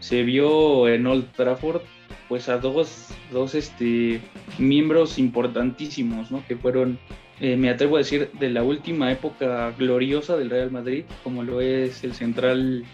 se 0.00 0.22
vio 0.22 0.88
en 0.88 1.06
Old 1.06 1.32
Trafford 1.32 1.82
pues 2.32 2.48
a 2.48 2.56
dos, 2.56 3.08
dos 3.30 3.54
este, 3.54 4.18
miembros 4.56 5.18
importantísimos, 5.18 6.30
¿no? 6.30 6.42
Que 6.48 6.56
fueron, 6.56 6.98
eh, 7.40 7.58
me 7.58 7.68
atrevo 7.68 7.96
a 7.96 7.98
decir, 7.98 8.30
de 8.40 8.48
la 8.48 8.62
última 8.62 9.12
época 9.12 9.70
gloriosa 9.72 10.38
del 10.38 10.48
Real 10.48 10.70
Madrid, 10.70 11.04
como 11.24 11.42
lo 11.42 11.60
es 11.60 12.02
el 12.04 12.14
central 12.14 12.84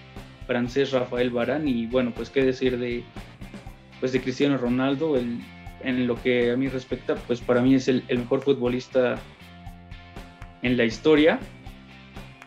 francés 0.49 0.91
Rafael 0.91 1.31
Barán 1.31 1.69
y 1.69 1.87
bueno, 1.87 2.13
pues 2.13 2.31
qué 2.31 2.43
decir 2.43 2.79
de, 2.79 3.05
pues 4.01 4.11
de 4.11 4.21
Cristiano 4.21 4.59
Ronaldo, 4.59 5.17
en 5.17 6.07
lo 6.09 6.21
que 6.21 6.51
a 6.51 6.57
mí 6.57 6.67
respecta, 6.67 7.15
pues 7.15 7.41
para 7.41 7.63
mí 7.63 7.77
es 7.77 7.87
el, 7.87 8.03
el 8.09 8.19
mejor 8.19 8.41
futbolista 8.41 9.21
en 10.63 10.77
la 10.77 10.85
historia 10.85 11.39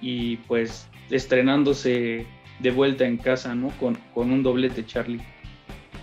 y 0.01 0.35
pues 0.35 0.89
estrenándose 1.09 2.25
de 2.59 2.71
vuelta 2.71 3.05
en 3.05 3.15
casa, 3.15 3.55
¿no? 3.55 3.69
Con, 3.79 3.97
con 4.13 4.29
un 4.29 4.43
doblete, 4.43 4.85
Charlie. 4.85 5.21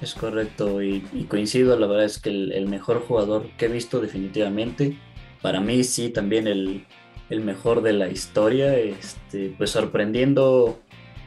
Es 0.01 0.15
correcto 0.15 0.81
y, 0.81 1.01
coincido, 1.29 1.77
la 1.79 1.87
verdad 1.87 2.05
es 2.05 2.19
que 2.19 2.31
el, 2.31 2.67
mejor 2.69 3.01
jugador 3.01 3.49
que 3.57 3.67
he 3.67 3.69
visto 3.69 4.01
definitivamente, 4.01 4.97
para 5.43 5.61
mí 5.61 5.83
sí 5.83 6.11
también 6.11 6.47
el, 6.47 6.87
mejor 7.31 7.83
de 7.83 7.93
la 7.93 8.09
historia, 8.09 8.77
este, 8.79 9.55
pues 9.59 9.71
sorprendiendo 9.71 10.79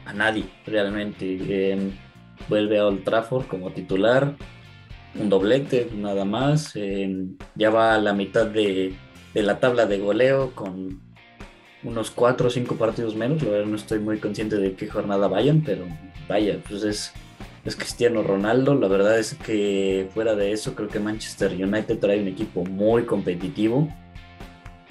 a 0.06 0.12
nadie 0.12 0.44
realmente. 0.66 1.78
vuelve 2.48 2.78
a 2.78 2.86
Old 2.86 3.04
Trafford 3.04 3.46
como 3.46 3.72
titular, 3.72 4.36
un 5.14 5.28
doblete 5.28 5.90
nada 5.94 6.24
más, 6.24 6.74
ya 7.54 7.70
va 7.70 7.94
a 7.94 7.98
la 7.98 8.14
mitad 8.14 8.46
de, 8.46 8.94
de 9.34 9.42
la 9.42 9.60
tabla 9.60 9.86
de 9.86 9.98
goleo 9.98 10.52
con 10.54 11.00
unos 11.84 12.10
cuatro 12.10 12.48
o 12.48 12.50
cinco 12.50 12.76
partidos 12.76 13.14
menos. 13.14 13.42
La 13.42 13.50
verdad 13.50 13.66
no 13.66 13.76
estoy 13.76 13.98
muy 13.98 14.18
consciente 14.18 14.56
de 14.56 14.74
qué 14.74 14.88
jornada 14.88 15.28
vayan, 15.28 15.62
pero 15.62 15.84
vaya, 16.28 16.58
pues 16.68 16.84
es, 16.84 17.12
es 17.64 17.76
Cristiano 17.76 18.22
Ronaldo. 18.22 18.74
La 18.74 18.88
verdad 18.88 19.18
es 19.18 19.34
que 19.34 20.08
fuera 20.12 20.34
de 20.34 20.52
eso, 20.52 20.74
creo 20.74 20.88
que 20.88 21.00
Manchester 21.00 21.52
United 21.52 21.98
trae 21.98 22.20
un 22.20 22.28
equipo 22.28 22.64
muy 22.64 23.04
competitivo. 23.04 23.88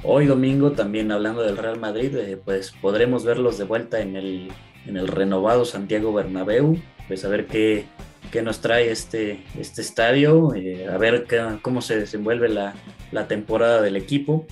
Hoy 0.03 0.25
domingo, 0.25 0.71
también 0.71 1.11
hablando 1.11 1.43
del 1.43 1.57
Real 1.57 1.79
Madrid, 1.79 2.15
eh, 2.15 2.37
pues 2.43 2.71
podremos 2.71 3.23
verlos 3.23 3.57
de 3.57 3.65
vuelta 3.65 4.01
en 4.01 4.15
el, 4.15 4.51
en 4.87 4.97
el 4.97 5.07
renovado 5.07 5.65
Santiago 5.65 6.11
Bernabéu. 6.13 6.81
Pues 7.07 7.23
a 7.25 7.29
ver 7.29 7.45
qué, 7.45 7.85
qué 8.31 8.41
nos 8.41 8.61
trae 8.61 8.89
este, 8.89 9.43
este 9.59 9.81
estadio, 9.81 10.55
eh, 10.55 10.87
a 10.87 10.97
ver 10.97 11.27
cómo 11.61 11.81
se 11.81 11.99
desenvuelve 11.99 12.49
la, 12.49 12.73
la 13.11 13.27
temporada 13.27 13.81
del 13.81 13.95
equipo. 13.95 14.47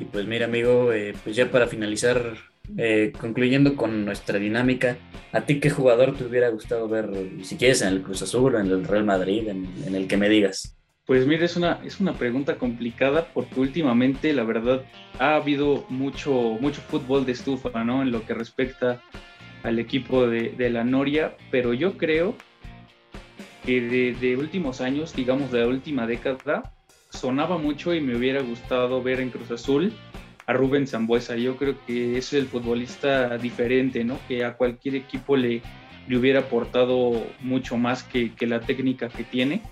Y 0.00 0.04
pues 0.04 0.26
mira 0.26 0.46
amigo, 0.46 0.92
eh, 0.92 1.14
pues 1.22 1.36
ya 1.36 1.50
para 1.50 1.66
finalizar, 1.66 2.34
eh, 2.76 3.12
concluyendo 3.18 3.76
con 3.76 4.04
nuestra 4.04 4.38
dinámica, 4.38 4.96
¿a 5.32 5.42
ti 5.42 5.60
qué 5.60 5.70
jugador 5.70 6.16
te 6.16 6.24
hubiera 6.24 6.48
gustado 6.48 6.88
ver, 6.88 7.10
si 7.42 7.56
quieres, 7.56 7.82
en 7.82 7.88
el 7.88 8.02
Cruz 8.02 8.22
Azul, 8.22 8.54
en 8.56 8.66
el 8.66 8.84
Real 8.84 9.04
Madrid, 9.04 9.48
en, 9.48 9.94
el 9.94 10.06
que 10.06 10.16
me 10.16 10.28
digas? 10.28 10.76
Pues 11.04 11.26
mira, 11.26 11.44
es 11.44 11.56
una, 11.56 11.80
es 11.84 12.00
una 12.00 12.14
pregunta 12.14 12.56
complicada 12.56 13.28
porque 13.32 13.60
últimamente 13.60 14.32
la 14.32 14.42
verdad 14.42 14.84
ha 15.18 15.36
habido 15.36 15.86
mucho, 15.88 16.32
mucho 16.60 16.80
fútbol 16.80 17.24
de 17.24 17.32
estufa, 17.32 17.84
¿no? 17.84 18.02
En 18.02 18.10
lo 18.10 18.26
que 18.26 18.34
respecta 18.34 19.00
al 19.62 19.78
equipo 19.78 20.26
de, 20.26 20.50
de 20.50 20.70
la 20.70 20.84
Noria, 20.84 21.36
pero 21.50 21.74
yo 21.74 21.96
creo 21.96 22.34
que 23.64 23.80
de, 23.80 24.14
de 24.14 24.36
últimos 24.36 24.80
años, 24.80 25.14
digamos 25.14 25.52
de 25.52 25.60
la 25.60 25.68
última 25.68 26.06
década, 26.06 26.72
sonaba 27.10 27.58
mucho 27.58 27.94
y 27.94 28.00
me 28.00 28.16
hubiera 28.16 28.42
gustado 28.42 29.02
ver 29.02 29.20
en 29.20 29.30
Cruz 29.30 29.50
Azul 29.50 29.92
a 30.46 30.52
Rubén 30.52 30.86
Zambuesa. 30.86 31.36
Yo 31.36 31.56
creo 31.56 31.76
que 31.86 32.16
es 32.16 32.32
el 32.32 32.46
futbolista 32.46 33.36
diferente, 33.38 34.04
¿no? 34.04 34.18
Que 34.28 34.44
a 34.44 34.56
cualquier 34.56 34.94
equipo 34.94 35.36
le, 35.36 35.62
le 36.08 36.16
hubiera 36.16 36.40
aportado 36.40 37.26
mucho 37.40 37.76
más 37.76 38.02
que, 38.02 38.34
que 38.34 38.46
la 38.46 38.60
técnica 38.60 39.08
que 39.08 39.24
tiene. 39.24 39.62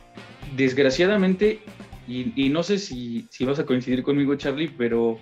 Desgraciadamente, 0.57 1.61
y, 2.07 2.51
no 2.51 2.63
sé 2.63 2.79
si, 2.79 3.27
si, 3.31 3.45
vas 3.45 3.59
a 3.59 3.67
coincidir 3.67 4.03
conmigo, 4.03 4.35
Charlie, 4.35 4.71
pero 4.77 5.19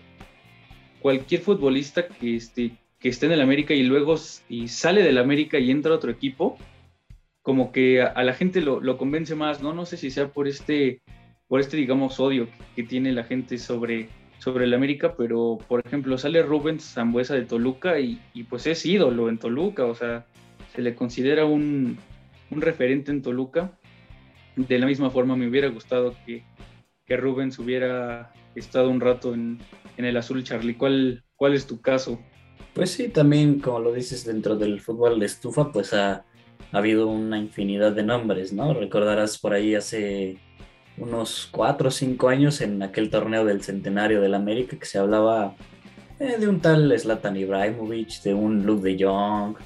cualquier 1.01 1.41
futbolista 1.41 2.09
que 2.09 2.37
esté, 2.37 2.73
que 2.99 3.09
esté 3.09 3.27
en 3.27 3.33
el 3.33 3.41
América 3.41 3.73
y 3.75 3.85
luego 3.85 4.17
y 4.49 4.69
sale 4.69 5.03
del 5.03 5.19
América 5.19 5.59
y 5.59 5.71
entra 5.71 5.93
a 5.93 5.97
otro 5.97 6.11
equipo, 6.11 6.59
como 7.43 7.71
que 7.71 8.03
a, 8.03 8.07
a 8.07 8.25
la 8.25 8.35
gente 8.35 8.61
lo, 8.61 8.81
lo, 8.81 8.99
convence 8.99 9.35
más, 9.37 9.62
¿no? 9.62 9.73
No 9.73 9.87
sé 9.87 9.97
si 9.97 10.11
sea 10.11 10.29
por 10.29 10.49
este 10.49 11.03
por 11.53 11.61
este, 11.61 11.77
digamos, 11.77 12.19
odio 12.19 12.49
que, 12.75 12.83
tiene 12.83 13.12
la 13.12 13.25
gente 13.25 13.59
sobre, 13.59 14.09
sobre 14.42 14.64
el 14.64 14.74
América, 14.74 15.14
pero, 15.16 15.57
por 15.68 15.87
ejemplo, 15.87 16.18
sale 16.18 16.42
Rubens 16.42 16.83
Zambuesa 16.94 17.35
de 17.35 17.44
Toluca 17.44 18.00
y, 18.00 18.18
pues 18.50 18.66
es 18.66 18.85
ídolo 18.85 19.28
en 19.28 19.38
Toluca, 19.38 19.85
o 19.85 19.94
sea, 19.94 20.26
se 20.74 20.83
le 20.83 20.96
considera 20.96 21.44
un, 21.44 21.96
referente 22.50 23.12
en 23.12 23.22
Toluca. 23.22 23.78
De 24.57 24.81
la 24.81 24.87
misma 24.87 25.11
forma 25.11 25.37
me 25.37 25.46
hubiera 25.46 25.68
gustado 25.68 26.16
que, 26.26 26.42
que 27.07 27.16
Rubens 27.16 27.57
hubiera 27.61 28.33
estado 28.57 28.90
un 28.90 29.00
rato 29.00 29.33
en, 29.33 29.61
el 29.96 30.16
azul, 30.16 30.42
Charlie. 30.42 30.74
¿Cuál, 30.74 31.22
¿Cuál 31.37 31.55
es 31.55 31.68
tu 31.68 31.81
caso? 31.81 32.18
Pues 32.74 32.90
sí, 32.90 33.11
también 33.11 33.61
como 33.61 33.78
lo 33.78 33.92
dices 33.92 34.24
dentro 34.24 34.57
del 34.57 34.81
fútbol 34.81 35.20
de 35.20 35.26
estufa, 35.26 35.70
pues 35.70 35.94
ha, 35.94 36.24
ha 36.72 36.78
habido 36.78 37.07
una 37.07 37.38
infinidad 37.38 37.92
de 37.92 38.02
nombres, 38.02 38.52
¿no? 38.52 38.74
Recordarás 38.74 39.38
por 39.38 39.55
ahí 39.55 39.76
hace 39.76 40.40
unos 40.98 41.48
cuatro 41.50 41.88
o 41.88 41.90
cinco 41.90 42.28
años 42.28 42.61
en 42.61 42.83
aquel 42.83 43.11
torneo 43.11 43.44
del 43.44 43.62
centenario 43.62 44.20
del 44.20 44.35
América 44.35 44.78
que 44.78 44.87
se 44.87 44.98
hablaba 44.98 45.55
eh, 46.20 46.37
de 46.38 46.48
un 46.48 46.61
tal 46.61 46.96
Zlatan 46.98 47.37
Ibrahimovic, 47.37 48.22
de 48.22 48.35
un 48.35 48.64
Luke 48.64 48.83
de 48.83 49.05
Jong. 49.05 49.57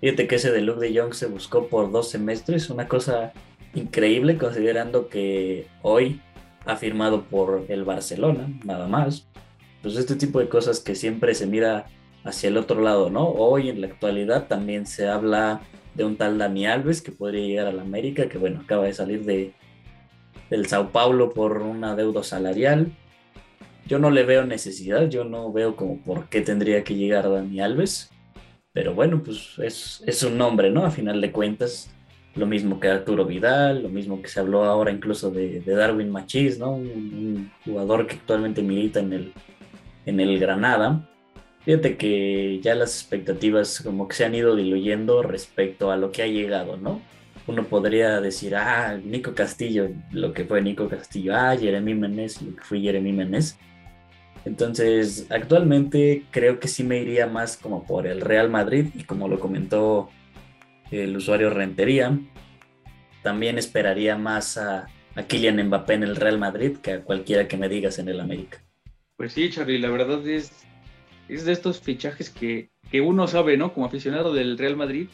Fíjate 0.00 0.28
que 0.28 0.36
ese 0.36 0.52
de 0.52 0.60
Luke 0.60 0.80
de 0.80 0.98
Jong 0.98 1.14
se 1.14 1.26
buscó 1.26 1.66
por 1.68 1.90
dos 1.90 2.10
semestres, 2.10 2.70
una 2.70 2.86
cosa 2.86 3.32
increíble 3.74 4.36
considerando 4.36 5.08
que 5.08 5.66
hoy 5.82 6.20
ha 6.66 6.76
firmado 6.76 7.24
por 7.24 7.64
el 7.68 7.84
Barcelona, 7.84 8.48
nada 8.64 8.86
más. 8.86 9.26
Pues 9.82 9.96
este 9.96 10.16
tipo 10.16 10.38
de 10.38 10.48
cosas 10.48 10.80
que 10.80 10.94
siempre 10.94 11.34
se 11.34 11.46
mira 11.46 11.86
hacia 12.24 12.48
el 12.48 12.56
otro 12.56 12.80
lado, 12.80 13.10
¿no? 13.10 13.26
Hoy 13.28 13.68
en 13.70 13.80
la 13.80 13.86
actualidad 13.86 14.48
también 14.48 14.86
se 14.86 15.08
habla 15.08 15.62
de 15.94 16.04
un 16.04 16.16
tal 16.16 16.38
Dani 16.38 16.66
Alves 16.66 17.00
que 17.00 17.10
podría 17.10 17.46
llegar 17.46 17.66
a 17.66 17.72
la 17.72 17.82
América, 17.82 18.28
que 18.28 18.38
bueno, 18.38 18.60
acaba 18.60 18.84
de 18.84 18.94
salir 18.94 19.24
de, 19.24 19.54
del 20.50 20.66
Sao 20.66 20.90
Paulo 20.90 21.30
por 21.30 21.62
una 21.62 21.94
deuda 21.94 22.22
salarial. 22.22 22.92
Yo 23.86 23.98
no 23.98 24.10
le 24.10 24.24
veo 24.24 24.44
necesidad, 24.44 25.08
yo 25.08 25.24
no 25.24 25.52
veo 25.52 25.76
como 25.76 25.98
por 25.98 26.28
qué 26.28 26.40
tendría 26.40 26.84
que 26.84 26.94
llegar 26.94 27.30
Dani 27.30 27.60
Alves. 27.60 28.10
Pero 28.72 28.94
bueno, 28.94 29.22
pues 29.24 29.58
es, 29.58 30.02
es 30.06 30.22
un 30.22 30.36
nombre, 30.36 30.70
¿no? 30.70 30.84
A 30.84 30.90
final 30.90 31.20
de 31.20 31.32
cuentas, 31.32 31.90
lo 32.34 32.46
mismo 32.46 32.80
que 32.80 32.88
Arturo 32.88 33.24
Vidal, 33.24 33.82
lo 33.82 33.88
mismo 33.88 34.22
que 34.22 34.28
se 34.28 34.40
habló 34.40 34.64
ahora 34.64 34.92
incluso 34.92 35.30
de, 35.30 35.60
Darwin 35.60 36.10
Machís, 36.10 36.58
¿no? 36.58 36.72
Un, 36.72 37.50
jugador 37.64 38.06
que 38.06 38.14
actualmente 38.14 38.62
milita 38.62 39.00
en 39.00 39.12
el, 39.12 39.32
en 40.06 40.20
el 40.20 40.38
Granada. 40.38 41.08
Fíjate 41.64 41.96
que 41.96 42.60
ya 42.62 42.74
las 42.74 43.00
expectativas 43.00 43.80
como 43.80 44.08
que 44.08 44.16
se 44.16 44.24
han 44.24 44.34
ido 44.34 44.54
diluyendo 44.54 45.22
respecto 45.22 45.90
a 45.90 45.96
lo 45.96 46.12
que 46.12 46.22
ha 46.22 46.26
llegado, 46.26 46.76
¿no? 46.76 47.02
Uno 47.48 47.64
podría 47.64 48.20
decir, 48.20 48.54
ah, 48.54 48.98
Nico 49.02 49.34
Castillo, 49.34 49.88
lo 50.12 50.34
que 50.34 50.44
fue 50.44 50.60
Nico 50.60 50.86
Castillo, 50.86 51.34
ah, 51.34 51.56
Jeremy 51.56 51.94
Menez, 51.94 52.42
lo 52.42 52.54
que 52.54 52.62
fue 52.62 52.80
Jeremy 52.80 53.12
Menez. 53.12 53.56
Entonces, 54.44 55.26
actualmente 55.30 56.24
creo 56.30 56.60
que 56.60 56.68
sí 56.68 56.84
me 56.84 56.98
iría 56.98 57.26
más 57.26 57.56
como 57.56 57.84
por 57.86 58.06
el 58.06 58.20
Real 58.20 58.50
Madrid 58.50 58.88
y 58.94 59.04
como 59.04 59.28
lo 59.28 59.40
comentó 59.40 60.10
el 60.90 61.16
usuario 61.16 61.48
Rentería, 61.48 62.18
también 63.22 63.56
esperaría 63.56 64.16
más 64.16 64.58
a, 64.58 64.86
a 65.14 65.22
Kylian 65.22 65.66
Mbappé 65.68 65.94
en 65.94 66.02
el 66.02 66.16
Real 66.16 66.38
Madrid 66.38 66.76
que 66.76 66.92
a 66.92 67.00
cualquiera 67.02 67.48
que 67.48 67.56
me 67.56 67.68
digas 67.70 67.98
en 67.98 68.08
el 68.10 68.20
América. 68.20 68.62
Pues 69.16 69.32
sí, 69.32 69.50
Charlie, 69.50 69.78
la 69.78 69.90
verdad 69.90 70.26
es, 70.28 70.52
es 71.28 71.46
de 71.46 71.52
estos 71.52 71.80
fichajes 71.80 72.28
que, 72.28 72.70
que 72.90 73.00
uno 73.00 73.26
sabe, 73.26 73.56
¿no? 73.56 73.72
Como 73.72 73.86
aficionado 73.86 74.34
del 74.34 74.58
Real 74.58 74.76
Madrid, 74.76 75.08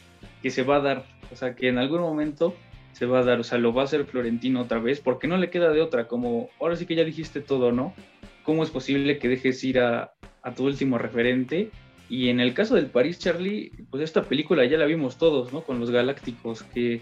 que 0.45 0.51
se 0.51 0.61
va 0.61 0.75
a 0.75 0.79
dar 0.79 1.05
o 1.31 1.35
sea, 1.35 1.55
que 1.55 1.69
en 1.69 1.79
algún 1.79 2.01
momento 2.01 2.55
se 2.91 3.07
va 3.07 3.19
a 3.19 3.23
dar, 3.23 3.39
o 3.39 3.43
sea, 3.43 3.57
lo 3.57 3.73
va 3.73 3.81
a 3.81 3.85
hacer 3.85 4.05
Florentino 4.05 4.61
otra 4.61 4.77
vez, 4.77 4.99
porque 4.99 5.27
no 5.27 5.37
le 5.37 5.49
queda 5.49 5.71
de 5.71 5.81
otra, 5.81 6.07
como 6.07 6.51
ahora 6.59 6.75
sí 6.75 6.85
que 6.85 6.93
ya 6.95 7.03
dijiste 7.03 7.41
todo, 7.41 7.71
¿no? 7.71 7.95
¿Cómo 8.43 8.63
es 8.63 8.69
posible 8.69 9.17
que 9.17 9.27
dejes 9.27 9.63
ir 9.63 9.79
a, 9.79 10.13
tu 10.55 10.65
último 10.65 10.99
referente? 10.99 11.71
Y 12.09 12.29
en 12.29 12.39
el 12.39 12.53
caso 12.53 12.75
del 12.75 12.85
París, 12.85 13.17
Charlie, 13.17 13.71
pues 13.89 14.03
esta 14.03 14.21
película 14.21 14.63
ya 14.65 14.77
la 14.77 14.85
vimos 14.85 15.17
todos, 15.17 15.51
¿no? 15.51 15.61
Con 15.61 15.79
los 15.79 15.89
Galácticos, 15.89 16.61
que, 16.61 17.01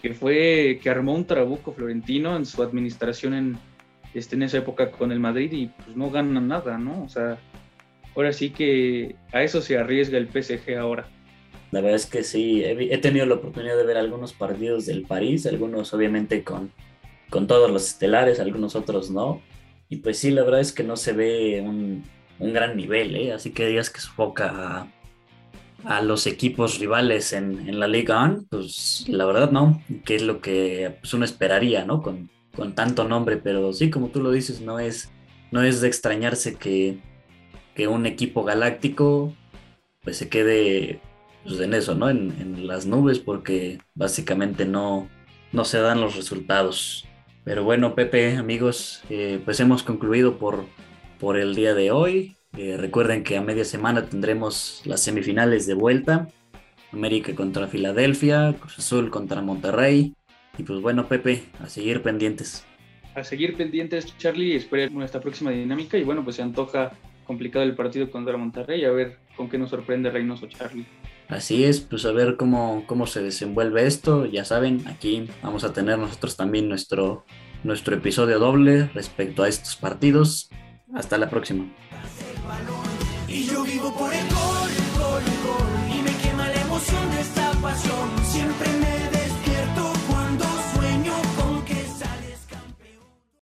que 0.00 0.12
fue, 0.12 0.78
que 0.82 0.90
armó 0.90 1.14
un 1.14 1.26
trabuco 1.26 1.72
Florentino 1.72 2.36
en 2.36 2.44
su 2.44 2.62
administración 2.62 3.32
en, 3.32 3.58
este, 4.12 4.36
en 4.36 4.42
esa 4.42 4.58
época 4.58 4.90
con 4.90 5.12
el 5.12 5.18
Madrid 5.18 5.50
y 5.50 5.66
pues 5.68 5.96
no 5.96 6.10
gana 6.10 6.40
nada, 6.40 6.76
¿no? 6.76 7.02
O 7.02 7.08
sea, 7.08 7.38
ahora 8.14 8.34
sí 8.34 8.50
que 8.50 9.16
a 9.32 9.42
eso 9.42 9.62
se 9.62 9.78
arriesga 9.78 10.18
el 10.18 10.28
PSG 10.28 10.76
ahora. 10.76 11.08
La 11.76 11.82
verdad 11.82 11.96
es 11.96 12.06
que 12.06 12.24
sí, 12.24 12.64
he, 12.64 12.96
tenido 12.96 13.26
la 13.26 13.34
oportunidad 13.34 13.76
de 13.76 13.84
ver 13.84 13.98
algunos 13.98 14.32
partidos 14.32 14.86
del 14.86 15.02
París, 15.02 15.44
algunos 15.44 15.92
obviamente 15.92 16.42
con, 16.42 16.72
con 17.28 17.46
todos 17.46 17.70
los 17.70 17.86
estelares, 17.86 18.40
algunos 18.40 18.74
otros 18.74 19.10
no. 19.10 19.42
Y 19.90 19.96
pues 19.96 20.18
sí, 20.18 20.30
la 20.30 20.42
verdad 20.42 20.60
es 20.60 20.72
que 20.72 20.84
no 20.84 20.96
se 20.96 21.12
ve 21.12 21.60
un, 21.60 22.02
un 22.38 22.52
gran 22.54 22.78
nivel, 22.78 23.14
¿eh? 23.14 23.32
así 23.34 23.50
que 23.50 23.66
digas 23.66 23.90
que 23.90 24.00
sofoca 24.00 24.88
a, 25.84 26.00
los 26.00 26.26
equipos 26.26 26.78
rivales 26.78 27.34
en, 27.34 27.68
en, 27.68 27.78
la 27.78 27.88
Liga 27.88 28.24
1, 28.24 28.46
pues 28.48 29.04
la 29.08 29.26
verdad 29.26 29.50
no, 29.50 29.82
que 30.06 30.14
es 30.14 30.22
lo 30.22 30.40
que 30.40 30.96
pues, 31.02 31.12
uno 31.12 31.26
esperaría, 31.26 31.84
¿no? 31.84 32.00
Con, 32.00 32.30
con 32.56 32.74
tanto 32.74 33.06
nombre, 33.06 33.36
pero 33.36 33.74
sí, 33.74 33.90
como 33.90 34.08
tú 34.08 34.22
lo 34.22 34.30
dices, 34.30 34.62
no 34.62 34.78
es, 34.80 35.10
no 35.50 35.62
es 35.62 35.82
de 35.82 35.88
extrañarse 35.88 36.54
que, 36.54 37.00
que 37.74 37.86
un 37.86 38.06
equipo 38.06 38.44
galáctico 38.44 39.34
pues 40.00 40.16
se 40.16 40.30
quede 40.30 41.02
pues, 41.46 41.60
en 41.60 41.74
eso, 41.74 41.94
¿no? 41.94 42.10
En, 42.10 42.66
las 42.66 42.86
nubes 42.86 43.20
porque 43.20 43.78
básicamente 43.94 44.66
no, 44.66 45.08
no 45.52 45.64
se 45.64 45.78
dan 45.78 46.00
los 46.00 46.16
resultados. 46.16 47.06
Pero 47.44 47.62
bueno, 47.62 47.94
Pepe, 47.94 48.36
amigos, 48.36 49.02
eh, 49.08 49.40
pues 49.44 49.60
hemos 49.60 49.84
concluido 49.84 50.36
por, 50.36 50.64
por 51.20 51.36
el 51.36 51.54
día 51.54 51.74
de 51.74 51.92
hoy. 51.92 52.36
Eh, 52.56 52.76
recuerden 52.76 53.22
que 53.22 53.36
a 53.36 53.42
media 53.42 53.64
semana 53.64 54.06
tendremos 54.06 54.82
las 54.84 55.02
semifinales 55.02 55.66
de 55.66 55.74
vuelta. 55.74 56.28
América 56.92 57.34
contra 57.34 57.68
Filadelfia, 57.68 58.54
Cruz 58.58 58.78
Azul 58.78 59.10
contra 59.10 59.42
Monterrey. 59.42 60.14
Y 60.58 60.62
pues 60.62 60.80
bueno, 60.80 61.06
Pepe, 61.06 61.44
a 61.60 61.68
seguir 61.68 62.02
pendientes. 62.02 62.66
A 63.14 63.22
seguir 63.22 63.56
pendientes, 63.56 64.16
Charlie, 64.18 64.56
esperen 64.56 64.94
nuestra 64.94 65.20
próxima 65.20 65.50
dinámica. 65.50 65.98
Y 65.98 66.04
bueno, 66.04 66.24
pues 66.24 66.36
se 66.36 66.42
antoja 66.42 66.92
complicado 67.24 67.64
el 67.64 67.74
partido 67.74 68.10
contra 68.10 68.36
Monterrey. 68.36 68.84
A 68.84 68.90
ver 68.90 69.18
con 69.36 69.48
qué 69.48 69.58
nos 69.58 69.70
sorprende 69.70 70.10
Reynoso 70.10 70.46
Charlie. 70.46 70.86
Así 71.28 71.64
es, 71.64 71.80
pues 71.80 72.04
a 72.04 72.12
ver 72.12 72.36
cómo, 72.36 72.84
cómo 72.86 73.06
se 73.06 73.22
desenvuelve 73.22 73.86
esto. 73.86 74.26
Ya 74.26 74.44
saben, 74.44 74.86
aquí 74.86 75.28
vamos 75.42 75.64
a 75.64 75.72
tener 75.72 75.98
nosotros 75.98 76.36
también 76.36 76.68
nuestro, 76.68 77.24
nuestro 77.64 77.96
episodio 77.96 78.38
doble 78.38 78.90
respecto 78.94 79.42
a 79.42 79.48
estos 79.48 79.76
partidos. 79.76 80.48
Hasta 80.94 81.18
la 81.18 81.28
próxima. 81.28 81.66